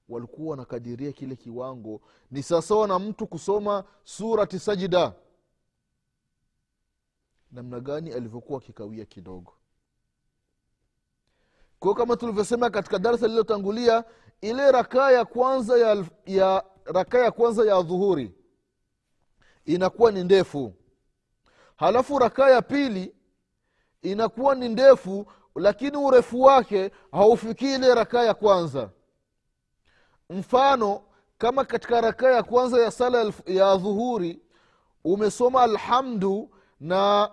walikuwa 0.09 0.51
wanakadiria 0.51 1.13
kile 1.13 1.37
kiwango. 1.37 2.01
Ni 2.31 2.43
sawasawa 2.43 2.89
na 2.89 2.99
mtu 2.99 3.27
kusoma 3.27 3.85
surati 4.05 4.59
sajida 4.59 5.13
namna 7.53 7.81
gani 7.81 8.13
alivyokuwa 8.13 8.59
akikawia 8.59 9.05
kidogo. 9.05 9.53
Kwao 11.79 11.95
kama 11.95 12.17
tulivyosema 12.17 12.71
katika 12.71 12.99
darasa 12.99 13.27
lililotangulia 13.27 14.05
ile 14.41 14.73
rakaa 14.73 15.11
ya 15.11 15.25
kwanza 15.25 15.79
ya, 15.79 16.05
ya 16.27 16.65
rakaa 16.85 17.19
ya 17.25 17.31
kwanza 17.31 17.65
ya 17.65 17.83
dhuhuri 17.83 18.35
inakuwa 19.65 20.13
ni 20.13 20.25
ndefu. 20.25 20.73
Halafu 21.77 22.19
rakaa 22.19 22.51
ya 22.51 22.63
pili 22.63 23.15
inakuwa 24.03 24.55
ni 24.55 24.69
ndefu 24.69 25.27
lakini 25.55 25.97
urefu 25.97 26.43
wake 26.43 26.91
haufikii 27.13 27.75
ile 27.75 27.95
rakaa 27.95 28.23
ya 28.25 28.35
kwanza 28.35 28.91
mfano 30.31 31.03
kama 31.39 31.65
katika 31.65 32.01
rakaa 32.01 32.31
ya 32.31 32.43
kwanza 32.43 32.83
ya 32.83 32.91
sala 32.91 33.33
ya 33.47 33.77
dhuhuri 33.77 34.43
umesoma 35.05 35.63
alhamdu 35.63 36.51
na 36.81 37.31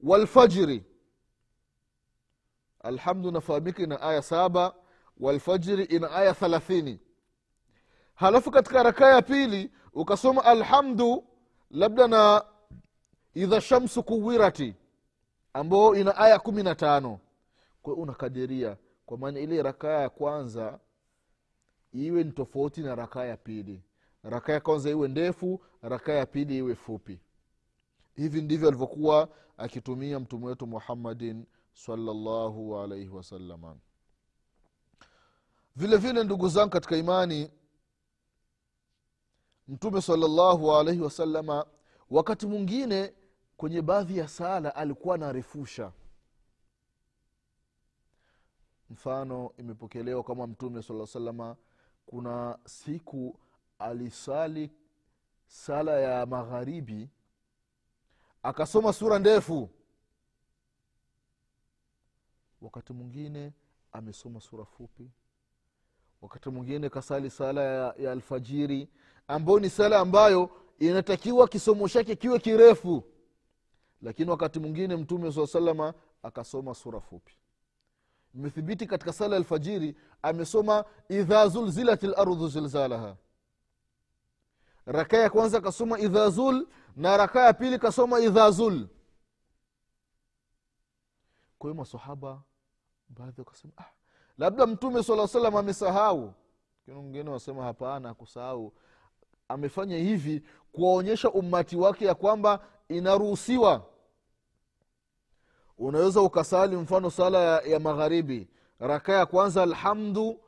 walfajiri. 0.00 0.84
Alhamdu 2.82 3.28
inafahamika 3.28 3.82
ina 3.82 4.00
aya 4.00 4.22
saba 4.22 4.74
walfajiri 5.20 5.84
ina 5.84 6.10
aya 6.10 6.34
thalathini. 6.34 7.00
Halafu 8.14 8.50
katika 8.50 8.82
rakaa 8.82 9.10
ya 9.14 9.22
pili 9.22 9.70
ukasoma 9.92 10.44
alhamdu 10.44 11.24
labda 11.70 12.06
na 12.08 12.44
idha 13.34 13.60
shamsu 13.60 14.02
kuwirati 14.02 14.74
ambao 15.52 15.94
ina 15.96 16.16
aya 16.16 16.38
kumi 16.38 16.62
na 16.62 16.74
tano. 16.74 17.20
Kwa 17.82 17.94
unakadiria 17.94 18.76
kwa 19.06 19.18
maana 19.18 19.40
ile 19.40 19.62
rakaa 19.62 20.00
ya 20.00 20.08
kwanza 20.08 20.78
iwe 21.94 22.24
ni 22.24 22.32
tofauti 22.32 22.80
na 22.80 22.94
rakaa 22.94 23.24
ya 23.24 23.36
pili. 23.36 23.82
Rakaa 24.22 24.52
ya 24.52 24.60
kwanza 24.60 24.90
iwe 24.90 25.08
ndefu 25.08 25.60
rakaa 25.82 26.12
ya 26.12 26.26
pili 26.26 26.58
iwe 26.58 26.74
fupi. 26.74 27.20
Hivi 28.16 28.42
ndivyo 28.42 28.68
alivyokuwa 28.68 29.28
akitumia 29.56 30.20
mtume 30.20 30.46
wetu 30.46 30.66
muhammadin 30.66 31.46
salllahu 31.74 32.78
alaihi 32.78 33.08
wasalama 33.08 33.76
vile 35.76 35.96
vile 35.96 36.24
ndugu 36.24 36.48
zangu 36.48 36.70
katika 36.70 36.96
imani 36.96 37.50
mtume 39.68 40.02
salallahu 40.02 40.76
alaihi 40.76 41.00
wasalama 41.00 41.66
wakati 42.10 42.46
mwingine 42.46 43.12
kwenye 43.56 43.82
baadhi 43.82 44.18
ya 44.18 44.28
sala 44.28 44.74
alikuwa 44.74 45.14
anarefusha. 45.14 45.92
Mfano 48.90 49.52
imepokelewa 49.58 50.22
kama 50.24 50.46
mtume 50.46 50.82
saa 50.82 51.06
salama 51.06 51.56
kuna 52.06 52.58
siku 52.64 53.38
alisali 53.78 54.70
sala 55.46 56.00
ya 56.00 56.26
magharibi 56.26 57.08
akasoma 58.42 58.92
sura 58.92 59.18
ndefu. 59.18 59.70
Wakati 62.60 62.92
mwingine 62.92 63.52
amesoma 63.92 64.40
sura 64.40 64.64
fupi. 64.64 65.10
Wakati 66.22 66.48
mwingine 66.50 66.88
kasali 66.90 67.30
sala 67.30 67.62
ya, 67.62 67.94
ya 67.98 68.12
alfajiri 68.12 68.88
ambayo 69.28 69.58
ni 69.60 69.70
sala 69.70 69.98
ambayo 70.00 70.50
inatakiwa 70.78 71.48
kisomo 71.48 71.88
chake 71.88 72.16
kiwe 72.16 72.38
kirefu. 72.38 73.04
Lakini 74.02 74.30
wakati 74.30 74.58
mwingine 74.58 74.96
mtume 74.96 75.32
saa 75.32 75.46
salama 75.46 75.94
akasoma 76.22 76.74
sura 76.74 77.00
fupi 77.00 77.34
imethibiti 78.34 78.86
katika 78.86 79.12
sala 79.12 79.36
alfajiri 79.36 79.96
amesoma 80.22 80.84
idha 81.08 81.48
zulzilat 81.48 82.02
lardhu 82.02 82.48
zilzalaha. 82.48 83.16
Raka 84.86 85.16
ya 85.16 85.30
kwanza 85.30 85.60
kasoma 85.60 85.98
idha 85.98 86.30
zul 86.30 86.66
na 86.96 87.16
raka 87.16 87.40
ya 87.40 87.52
pili 87.52 87.78
kasoma 87.78 88.20
idha 88.20 88.50
zul. 88.50 88.86
Kwa 91.58 91.70
hiyo 91.70 91.74
masahaba 91.74 92.42
baadhi 93.08 93.40
wakasema 93.40 93.72
ah, 93.78 93.90
labda 94.38 94.66
mtume 94.66 95.02
saa 95.02 95.26
salam 95.28 95.56
amesahau. 95.56 96.34
Lakini 96.86 97.30
wasema 97.30 97.64
hapana 97.64 98.10
akusahau 98.10 98.72
amefanya 99.48 99.96
hivi 99.96 100.42
kuwaonyesha 100.72 101.30
ummati 101.30 101.76
wake 101.76 102.04
ya 102.04 102.14
kwamba 102.14 102.66
inaruhusiwa 102.88 103.86
unaweza 105.78 106.20
ukasali 106.22 106.76
mfano 106.76 107.10
sala 107.10 107.38
ya, 107.38 107.60
ya 107.60 107.80
magharibi. 107.80 108.48
Raka 108.78 109.12
ya 109.12 109.26
kwanza 109.26 109.62
alhamdu 109.62 110.40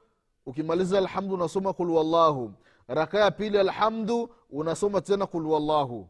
ukimaliza 0.46 0.98
alhamdu 0.98 1.34
unasoma 1.34 1.72
kul 1.72 1.90
wallahu. 1.90 2.52
Raka 2.88 3.18
ya 3.20 3.30
pili 3.30 3.58
alhamdu 3.58 4.30
unasoma 4.50 5.00
tena 5.00 5.26
kul 5.26 5.46
wallahu. 5.46 6.08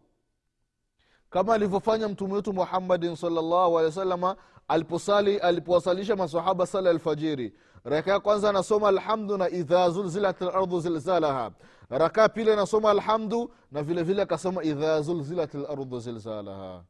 Kama 1.31 1.55
alivyofanya 1.55 2.09
mtume 2.09 2.35
wetu 2.35 2.53
muhammadin 2.53 3.17
salllahu 3.17 3.79
alehi 3.79 3.85
wasalama 3.85 4.37
aliposali 4.69 5.39
alipowasalisha 5.39 6.17
masahaba 6.17 6.67
sala 6.67 6.91
alfajiri. 6.91 7.55
Raka 7.85 8.11
ya 8.11 8.21
kwanza 8.21 8.51
anasoma 8.51 8.89
alhamdu 8.89 9.37
na 9.37 9.51
idha 9.51 9.91
zulzilat 9.91 10.41
lardhu 10.41 10.81
zilzalaha. 10.81 11.51
Raka 11.91 12.23
ya 12.23 12.29
pili 12.29 12.53
anasoma 12.53 12.91
alhamdu 12.91 13.51
na 13.73 13.83
vile 13.83 14.03
vile 14.03 14.23
akasoma 14.23 14.65
idha 14.65 15.03
zulzilat 15.03 15.55
lardhu 15.55 15.99
zilzalaha. 16.01 16.85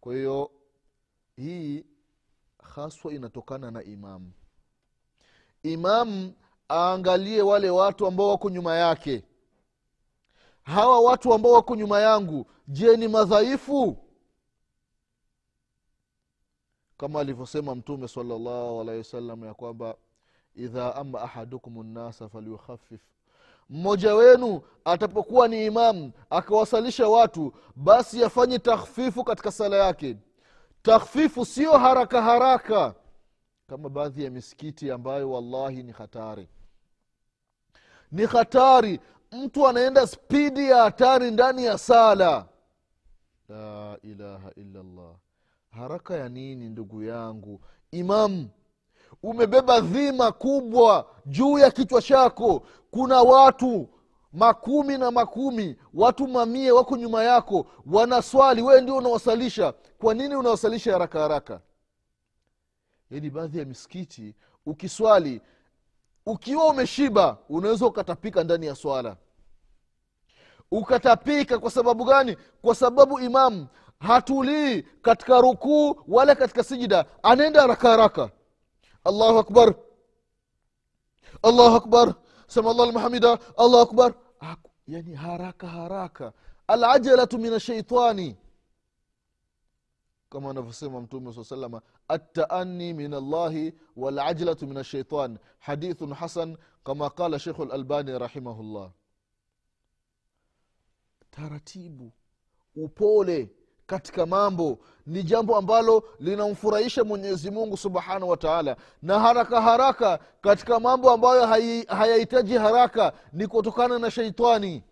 Kwa 0.00 0.14
hiyo 0.14 0.50
hii 1.36 1.84
haswa 2.62 3.12
inatokana 3.12 3.70
na 3.70 3.82
imamu 3.82 4.32
imamu 5.62 6.32
aangalie 6.70 7.42
wale 7.42 7.70
watu 7.70 8.06
ambao 8.06 8.28
wako 8.28 8.50
nyuma 8.50 8.76
yake. 8.76 9.24
Hawa 10.62 11.00
watu 11.00 11.34
ambao 11.34 11.52
wako 11.52 11.76
nyuma 11.76 12.00
yangu 12.00 12.46
je 12.68 12.96
ni 12.96 13.08
madhaifu? 13.08 13.96
Kama 16.96 17.20
alivyosema 17.20 17.74
mtume 17.74 18.08
salllahu 18.08 18.80
alaihi 18.80 19.46
ya 19.46 19.54
kwamba 19.54 19.96
idha 20.54 20.96
ama 20.96 21.20
ahadukum 21.20 21.82
nnasa 21.86 22.28
falyukhafif 22.28 23.00
mmoja 23.70 24.14
wenu 24.14 24.62
atapokuwa 24.84 25.48
ni 25.48 25.66
imamu 25.66 26.12
akawasalisha 26.30 27.08
watu 27.08 27.52
basi 27.76 28.24
afanye 28.24 28.58
takhfifu 28.58 29.24
katika 29.24 29.52
sala 29.52 29.76
yake 29.76 30.16
takhfifu 30.82 31.44
sio 31.44 31.78
haraka 31.78 32.22
haraka 32.22 32.94
kama 33.66 33.88
baadhi 33.88 34.24
ya 34.24 34.30
misikiti 34.30 34.90
ambayo 34.90 35.30
wallahi 35.30 35.82
ni 35.82 35.92
hatari. 35.92 36.48
Ni 38.12 38.26
hatari. 38.26 39.00
Mtu 39.32 39.68
anaenda 39.68 40.06
spidi 40.06 40.70
ya 40.70 40.82
hatari 40.82 41.30
ndani 41.30 41.64
ya 41.64 41.78
sala. 41.78 42.48
La 43.48 43.98
ilaha 44.02 44.50
illallah. 44.56 45.14
Haraka 45.70 46.14
ya 46.16 46.28
nini 46.28 46.68
ndugu 46.68 47.02
yangu? 47.02 47.60
Imamu 47.90 48.48
umebeba 49.22 49.80
dhima 49.80 50.32
kubwa 50.32 51.10
juu 51.26 51.58
ya 51.58 51.70
kichwa 51.70 52.02
chako. 52.02 52.66
Kuna 52.90 53.22
watu 53.22 53.88
makumi 54.32 54.98
na 54.98 55.10
makumi 55.10 55.76
watu 55.94 56.28
mamie 56.28 56.72
wako 56.72 56.96
nyuma 56.96 57.24
yako 57.24 57.66
wanaswali 57.86 58.62
wewe 58.62 58.80
ndio 58.80 58.96
unawasalisha. 58.96 59.74
Kwa 59.98 60.14
nini 60.14 60.36
unawasalisha 60.36 60.92
haraka 60.92 61.20
haraka? 61.20 61.60
Yaani 63.10 63.30
baadhi 63.30 63.58
ya 63.58 63.64
misikiti 63.64 64.34
ukiswali 64.66 65.40
ukiwa 66.26 66.66
umeshiba 66.66 67.38
unaweza 67.48 67.86
ukatapika 67.86 68.44
ndani 68.44 68.66
ya 68.66 68.74
swala. 68.74 69.16
Ukatapika 70.70 71.58
kwa 71.58 71.70
sababu 71.70 72.04
gani? 72.04 72.36
Kwa 72.62 72.74
sababu 72.74 73.20
imamu 73.20 73.66
hatulii 74.00 74.82
katika 74.82 75.40
rukuu 75.40 75.96
wala 76.08 76.34
katika 76.34 76.64
sijida. 76.64 77.04
Anaenda 77.22 77.60
haraka 77.60 77.88
haraka. 77.88 78.30
Allahu 79.04 79.38
akbar. 79.38 79.74
Allahu 81.42 81.76
akbar. 81.76 82.14
Sema 82.46 82.72
llah 82.72 83.38
allahu 83.56 83.78
akbar 83.78 84.14
yani 84.86 85.14
haraka 85.14 85.68
haraka. 85.68 86.32
Alajalatu 86.66 87.38
min 87.38 87.52
ashaitani 87.52 88.36
kama 90.30 90.50
anavyosema 90.50 91.00
mtume 91.00 91.32
saa 91.32 91.44
salama 91.44 91.82
attaani 92.08 92.94
min 92.94 93.14
allahi 93.14 93.74
walajlatu 93.96 94.66
min 94.66 94.76
ashaitan 94.76 95.38
hadithun 95.58 96.12
hasan 96.14 96.56
kama 96.84 97.10
qala 97.10 97.38
shekhu 97.38 97.64
lalbani 97.64 98.18
rahimahullah. 98.18 98.90
Taratibu 101.30 102.12
upole 102.76 103.50
katika 103.92 104.26
mambo 104.26 104.78
ni 105.06 105.22
jambo 105.22 105.56
ambalo 105.56 106.04
linamfurahisha 106.20 107.04
mwenyezi 107.04 107.50
mungu 107.50 107.76
subhanahu 107.76 108.28
wa 108.28 108.36
taala. 108.36 108.76
Na 109.02 109.20
haraka 109.20 109.60
haraka 109.62 110.18
katika 110.40 110.80
mambo 110.80 111.10
ambayo 111.10 111.46
hayahitaji 111.88 112.54
haraka 112.56 113.12
ni 113.32 113.46
kutokana 113.46 113.98
na 113.98 114.10
sheitani 114.10 114.82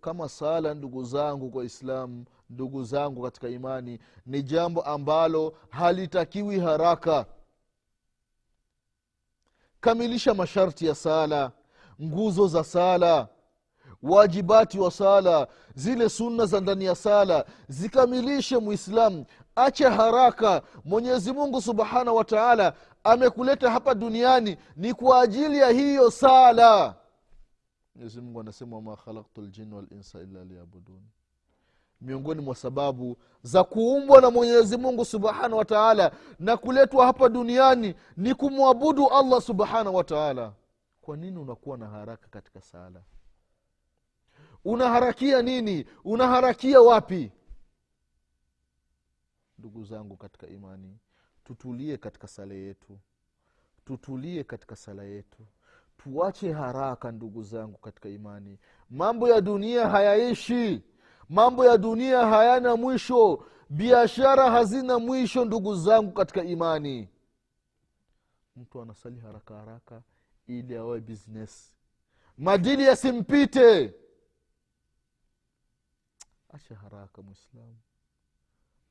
kama 0.00 0.28
sala 0.28 0.74
ndugu 0.74 1.04
zangu 1.04 1.50
kwa 1.50 1.64
islamu 1.64 2.24
ndugu 2.50 2.84
zangu 2.84 3.22
katika 3.22 3.48
imani 3.48 3.98
ni 4.26 4.42
jambo 4.42 4.82
ambalo 4.82 5.54
halitakiwi 5.70 6.60
haraka. 6.60 7.26
Kamilisha 9.80 10.34
masharti 10.34 10.86
ya 10.86 10.94
sala 10.94 11.52
nguzo 12.02 12.46
za 12.48 12.64
sala 12.64 13.28
wajibati 14.02 14.78
wa 14.78 14.90
sala 14.90 15.46
zile 15.74 16.08
sunna 16.08 16.46
za 16.46 16.60
ndani 16.60 16.84
ya 16.84 16.94
sala 16.94 17.44
zikamilishe 17.68 18.58
mwislamu 18.58 19.24
ache 19.56 19.88
haraka. 19.88 20.62
Mwenyezi 20.84 21.32
mungu 21.32 21.60
subhanahu 21.62 22.16
wa 22.16 22.24
taala 22.24 22.72
amekuleta 23.04 23.70
hapa 23.70 23.94
duniani 23.94 24.56
ni 24.76 24.94
kwa 24.94 25.20
ajili 25.20 25.58
ya 25.58 25.68
hiyo 25.68 26.10
sala. 26.10 26.94
Mwenyezi 27.94 28.20
mungu 28.20 28.40
anasema 28.40 28.76
wama 28.76 28.96
khalaktu 28.96 29.42
ljin 29.42 29.72
walinsa 29.72 30.20
illa 30.20 30.44
liyabudun. 30.44 31.00
Miongoni 32.00 32.40
mwa 32.40 32.54
sababu 32.54 33.16
za 33.42 33.64
kuumbwa 33.64 34.20
na 34.20 34.30
mwenyezi 34.30 34.76
mungu 34.76 35.04
subhanahu 35.04 35.56
wa 35.56 35.64
taala 35.64 36.12
na 36.38 36.56
kuletwa 36.56 37.06
hapa 37.06 37.28
duniani 37.28 37.94
ni 38.16 38.34
kumwabudu 38.34 39.08
allah 39.08 39.40
subhanahu 39.42 39.96
wa 39.96 40.04
taala. 40.04 40.52
Kwa 41.00 41.16
nini 41.16 41.38
unakuwa 41.38 41.78
na 41.78 41.86
haraka 41.88 42.28
katika 42.30 42.60
sala 42.60 43.00
unaharakia 44.64 45.42
nini? 45.42 45.86
Unaharakia 46.04 46.80
wapi? 46.80 47.32
Ndugu 49.58 49.84
zangu 49.84 50.16
katika 50.16 50.46
imani 50.46 50.98
tutulie 51.44 51.96
katika 51.96 52.28
sala 52.28 52.54
yetu. 52.54 52.98
Tutulie 53.84 54.44
katika 54.44 54.76
sala 54.76 55.02
yetu. 55.04 55.46
Tuache 55.96 56.52
haraka 56.52 57.12
ndugu 57.12 57.42
zangu 57.42 57.78
katika 57.78 58.08
imani. 58.08 58.58
Mambo 58.90 59.28
ya 59.28 59.40
dunia 59.40 59.88
hayaishi. 59.88 60.82
Mambo 61.28 61.64
ya 61.64 61.78
dunia 61.78 62.26
hayana 62.26 62.76
mwisho. 62.76 63.44
Biashara 63.70 64.50
hazina 64.50 64.98
mwisho 64.98 65.44
ndugu 65.44 65.74
zangu 65.76 66.12
katika 66.12 66.44
imani. 66.44 67.08
Mtu 68.56 68.82
anasali 68.82 69.20
haraka 69.20 69.54
haraka 69.56 70.02
ili 70.46 70.76
awe 70.76 71.00
business. 71.00 71.76
Madili 72.38 72.82
yasimpite 72.84 73.94
acha 76.54 76.74
haraka 76.74 77.22
mwislamu 77.22 77.76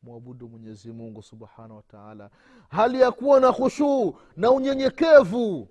mwabudu 0.03 0.49
mwenyezi 0.49 0.91
mungu 0.91 1.21
subhanahu 1.23 1.75
wa 1.75 1.83
taala. 1.83 2.29
Hali 2.69 3.01
ya 3.01 3.11
kuwa 3.11 3.39
na 3.39 3.53
khushuu 3.53 4.17
na 4.35 4.51
unyenyekevu. 4.51 5.67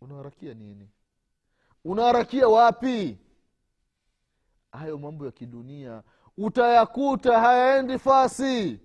Unaharakia 0.00 0.54
nini? 0.54 0.90
Unaharakia 1.84 2.48
wapi? 2.48 3.18
Hayo 4.72 4.98
mambo 4.98 5.26
ya 5.26 5.32
kidunia 5.32 6.02
utayakuta 6.36 7.40
hayaendi 7.40 7.98
fasi. 7.98 8.80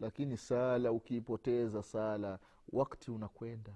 Lakini 0.00 0.36
sala 0.36 0.92
ukiipoteza 0.92 1.82
sala 1.82 2.38
wakti 2.72 3.10
unakwenda 3.10 3.72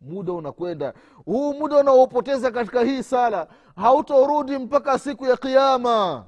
muda 0.00 0.32
unakwenda. 0.32 0.94
Huu 1.24 1.54
muda 1.54 1.76
unaopoteza 1.76 2.50
katika 2.50 2.80
hii 2.82 3.02
sala 3.02 3.48
hautorudi 3.76 4.58
mpaka 4.58 4.98
siku 4.98 5.26
ya 5.26 5.36
kiama 5.36 6.26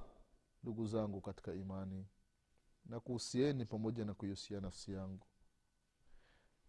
ndugu 0.62 0.87
zangu 0.87 1.20
katika 1.20 1.52
imani 1.54 2.06
na 2.87 3.00
kuhusieni 3.00 3.64
pamoja 3.64 4.04
na 4.04 4.14
kuihusia 4.14 4.61
nafsi 4.61 4.92
yangu 4.92 5.26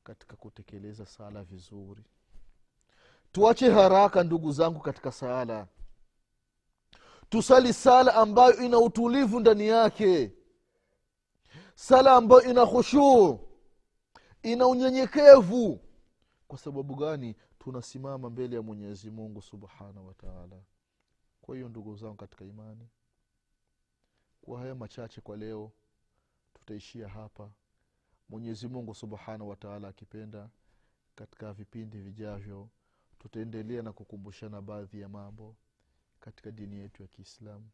katika 0.03 0.35
kutekeleza 0.35 1.05
sala 1.05 1.43
vizuri. 1.43 2.03
Tuache 3.31 3.71
haraka 3.71 4.23
ndugu 4.23 4.51
zangu 4.51 4.79
katika 4.79 5.11
sala. 5.11 5.67
Tusali 7.29 7.73
sala 7.73 8.15
ambayo 8.15 8.57
ina 8.57 8.77
utulivu 8.79 9.39
ndani 9.39 9.67
yake. 9.67 10.31
Sala 11.75 12.13
ambayo 12.13 12.41
ina 12.41 12.65
khushuu 12.65 13.39
ina 14.43 14.67
unyenyekevu 14.67 15.79
kwa 16.53 16.59
sababu 16.59 16.95
gani 16.95 17.35
tunasimama 17.59 18.29
mbele 18.29 18.55
ya 18.55 18.61
mwenyezi 18.61 19.11
mungu 19.11 19.41
subhanahu 19.41 20.07
wataala 20.07 20.61
kwa 21.41 21.55
hiyo 21.55 21.69
ndugu 21.69 21.95
zangu 21.95 22.15
katika 22.15 22.45
imani 22.45 22.87
kwa 24.41 24.59
haya 24.59 24.75
machache 24.75 25.21
kwa 25.21 25.37
leo 25.37 25.71
tutaishia 26.53 27.07
hapa. 27.09 27.51
Mwenyezi 28.29 28.67
mungu 28.67 28.95
subhanahu 28.95 29.49
wataala 29.49 29.87
akipenda 29.87 30.49
katika 31.15 31.53
vipindi 31.53 31.97
vijavyo 32.01 32.69
tutaendelea 33.19 33.81
na 33.81 33.93
kukumbushana 33.93 34.61
baadhi 34.61 35.01
ya 35.01 35.09
mambo 35.09 35.55
katika 36.19 36.51
dini 36.51 36.75
yetu 36.75 37.01
ya 37.01 37.07
kiislamu. 37.07 37.69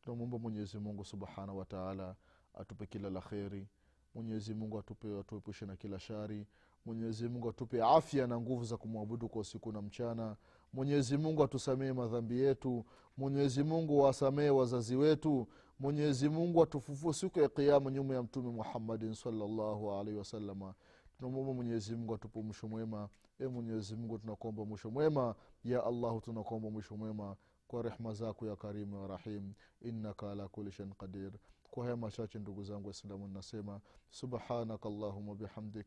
Tunamwomba 0.00 0.38
mwenyezi 0.38 0.78
mungu 0.78 1.04
subhanahu 1.04 1.58
wataala 1.58 2.16
atupe 2.54 2.86
kila 2.86 3.10
la 3.10 3.20
kheri. 3.20 3.68
Mwenyezi 4.14 4.54
mungu 4.54 4.78
atupe 4.78 5.20
atuepushe 5.20 5.66
na 5.66 5.76
kila 5.76 5.98
shari 6.00 6.46
mwenyezi 6.86 7.28
mungu 7.28 7.48
atupe 7.48 7.82
afya 7.82 8.26
na 8.26 8.40
nguvu 8.40 8.64
za 8.64 8.76
kumwabudu 8.76 9.28
kwa 9.28 9.40
usiku 9.40 9.72
na 9.72 9.82
mchana. 9.82 10.36
Mwenyezi 10.72 11.16
mungu 11.16 11.42
atusamehe 11.42 11.92
madhambi 11.92 12.40
yetu. 12.40 12.84
Mwenyezi 13.16 13.62
mungu 13.62 13.98
wasamehe 14.00 14.50
wazazi 14.50 14.96
wetu. 14.96 15.48
Mwenyezi 15.78 16.28
mungu 16.28 16.62
atufufue 16.62 17.12
siku 17.12 17.40
ya 17.40 17.48
kiama 17.48 17.90
nyuma 17.90 18.14
ya 18.14 18.22
mtume 18.22 18.50
muhammadin 18.50 19.14
salllahu 19.14 19.92
alaihi 19.92 20.18
wasalama 20.18 20.74
tunamwomba 21.18 21.52
mwenyezi 21.52 21.96
mungu 21.96 22.14
atupe 22.14 22.42
mwisho 22.42 22.68
mwema. 22.68 23.08
E 23.40 23.46
mwenyezi 23.46 23.96
tunakuomba 24.20 24.64
mwisho 24.64 24.90
mwema. 24.90 25.34
Ya 25.64 25.84
allahu 25.84 26.20
tunakuomba 26.20 26.70
mwisho 26.70 26.96
mwema. 26.96 27.36
Kwa 27.68 27.82
rehma 27.82 28.12
zako 28.14 28.46
ya 28.46 28.56
karimu 28.56 29.00
ya 29.02 29.06
rahim. 29.06 29.52
Innaka 29.80 30.30
ala 30.32 30.48
kuli 30.48 30.70
shan 30.72 30.92
qadir. 30.92 31.32
Kwa 31.70 31.84
haya 31.84 31.96
machache 31.96 32.38
ndugu 32.38 32.62
zangu 32.64 32.86
waislamu 32.86 33.28
nasema 33.28 33.80
subhanaka 34.10 34.88
allahuma 34.88 35.34
bihamdik 35.34 35.86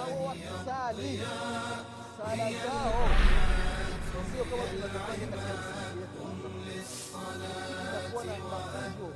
Au 0.00 0.26
wakisali 0.26 1.20
sala 2.18 2.50
zao 2.52 3.08
sio 4.32 4.44
kama 4.44 4.62
tunavyofanya 4.62 5.26
katika 5.26 5.52
misikiti 5.54 6.00
yetu 6.00 6.22
itakuwa 7.82 8.24
na 8.24 8.32
mafunzo 8.38 9.06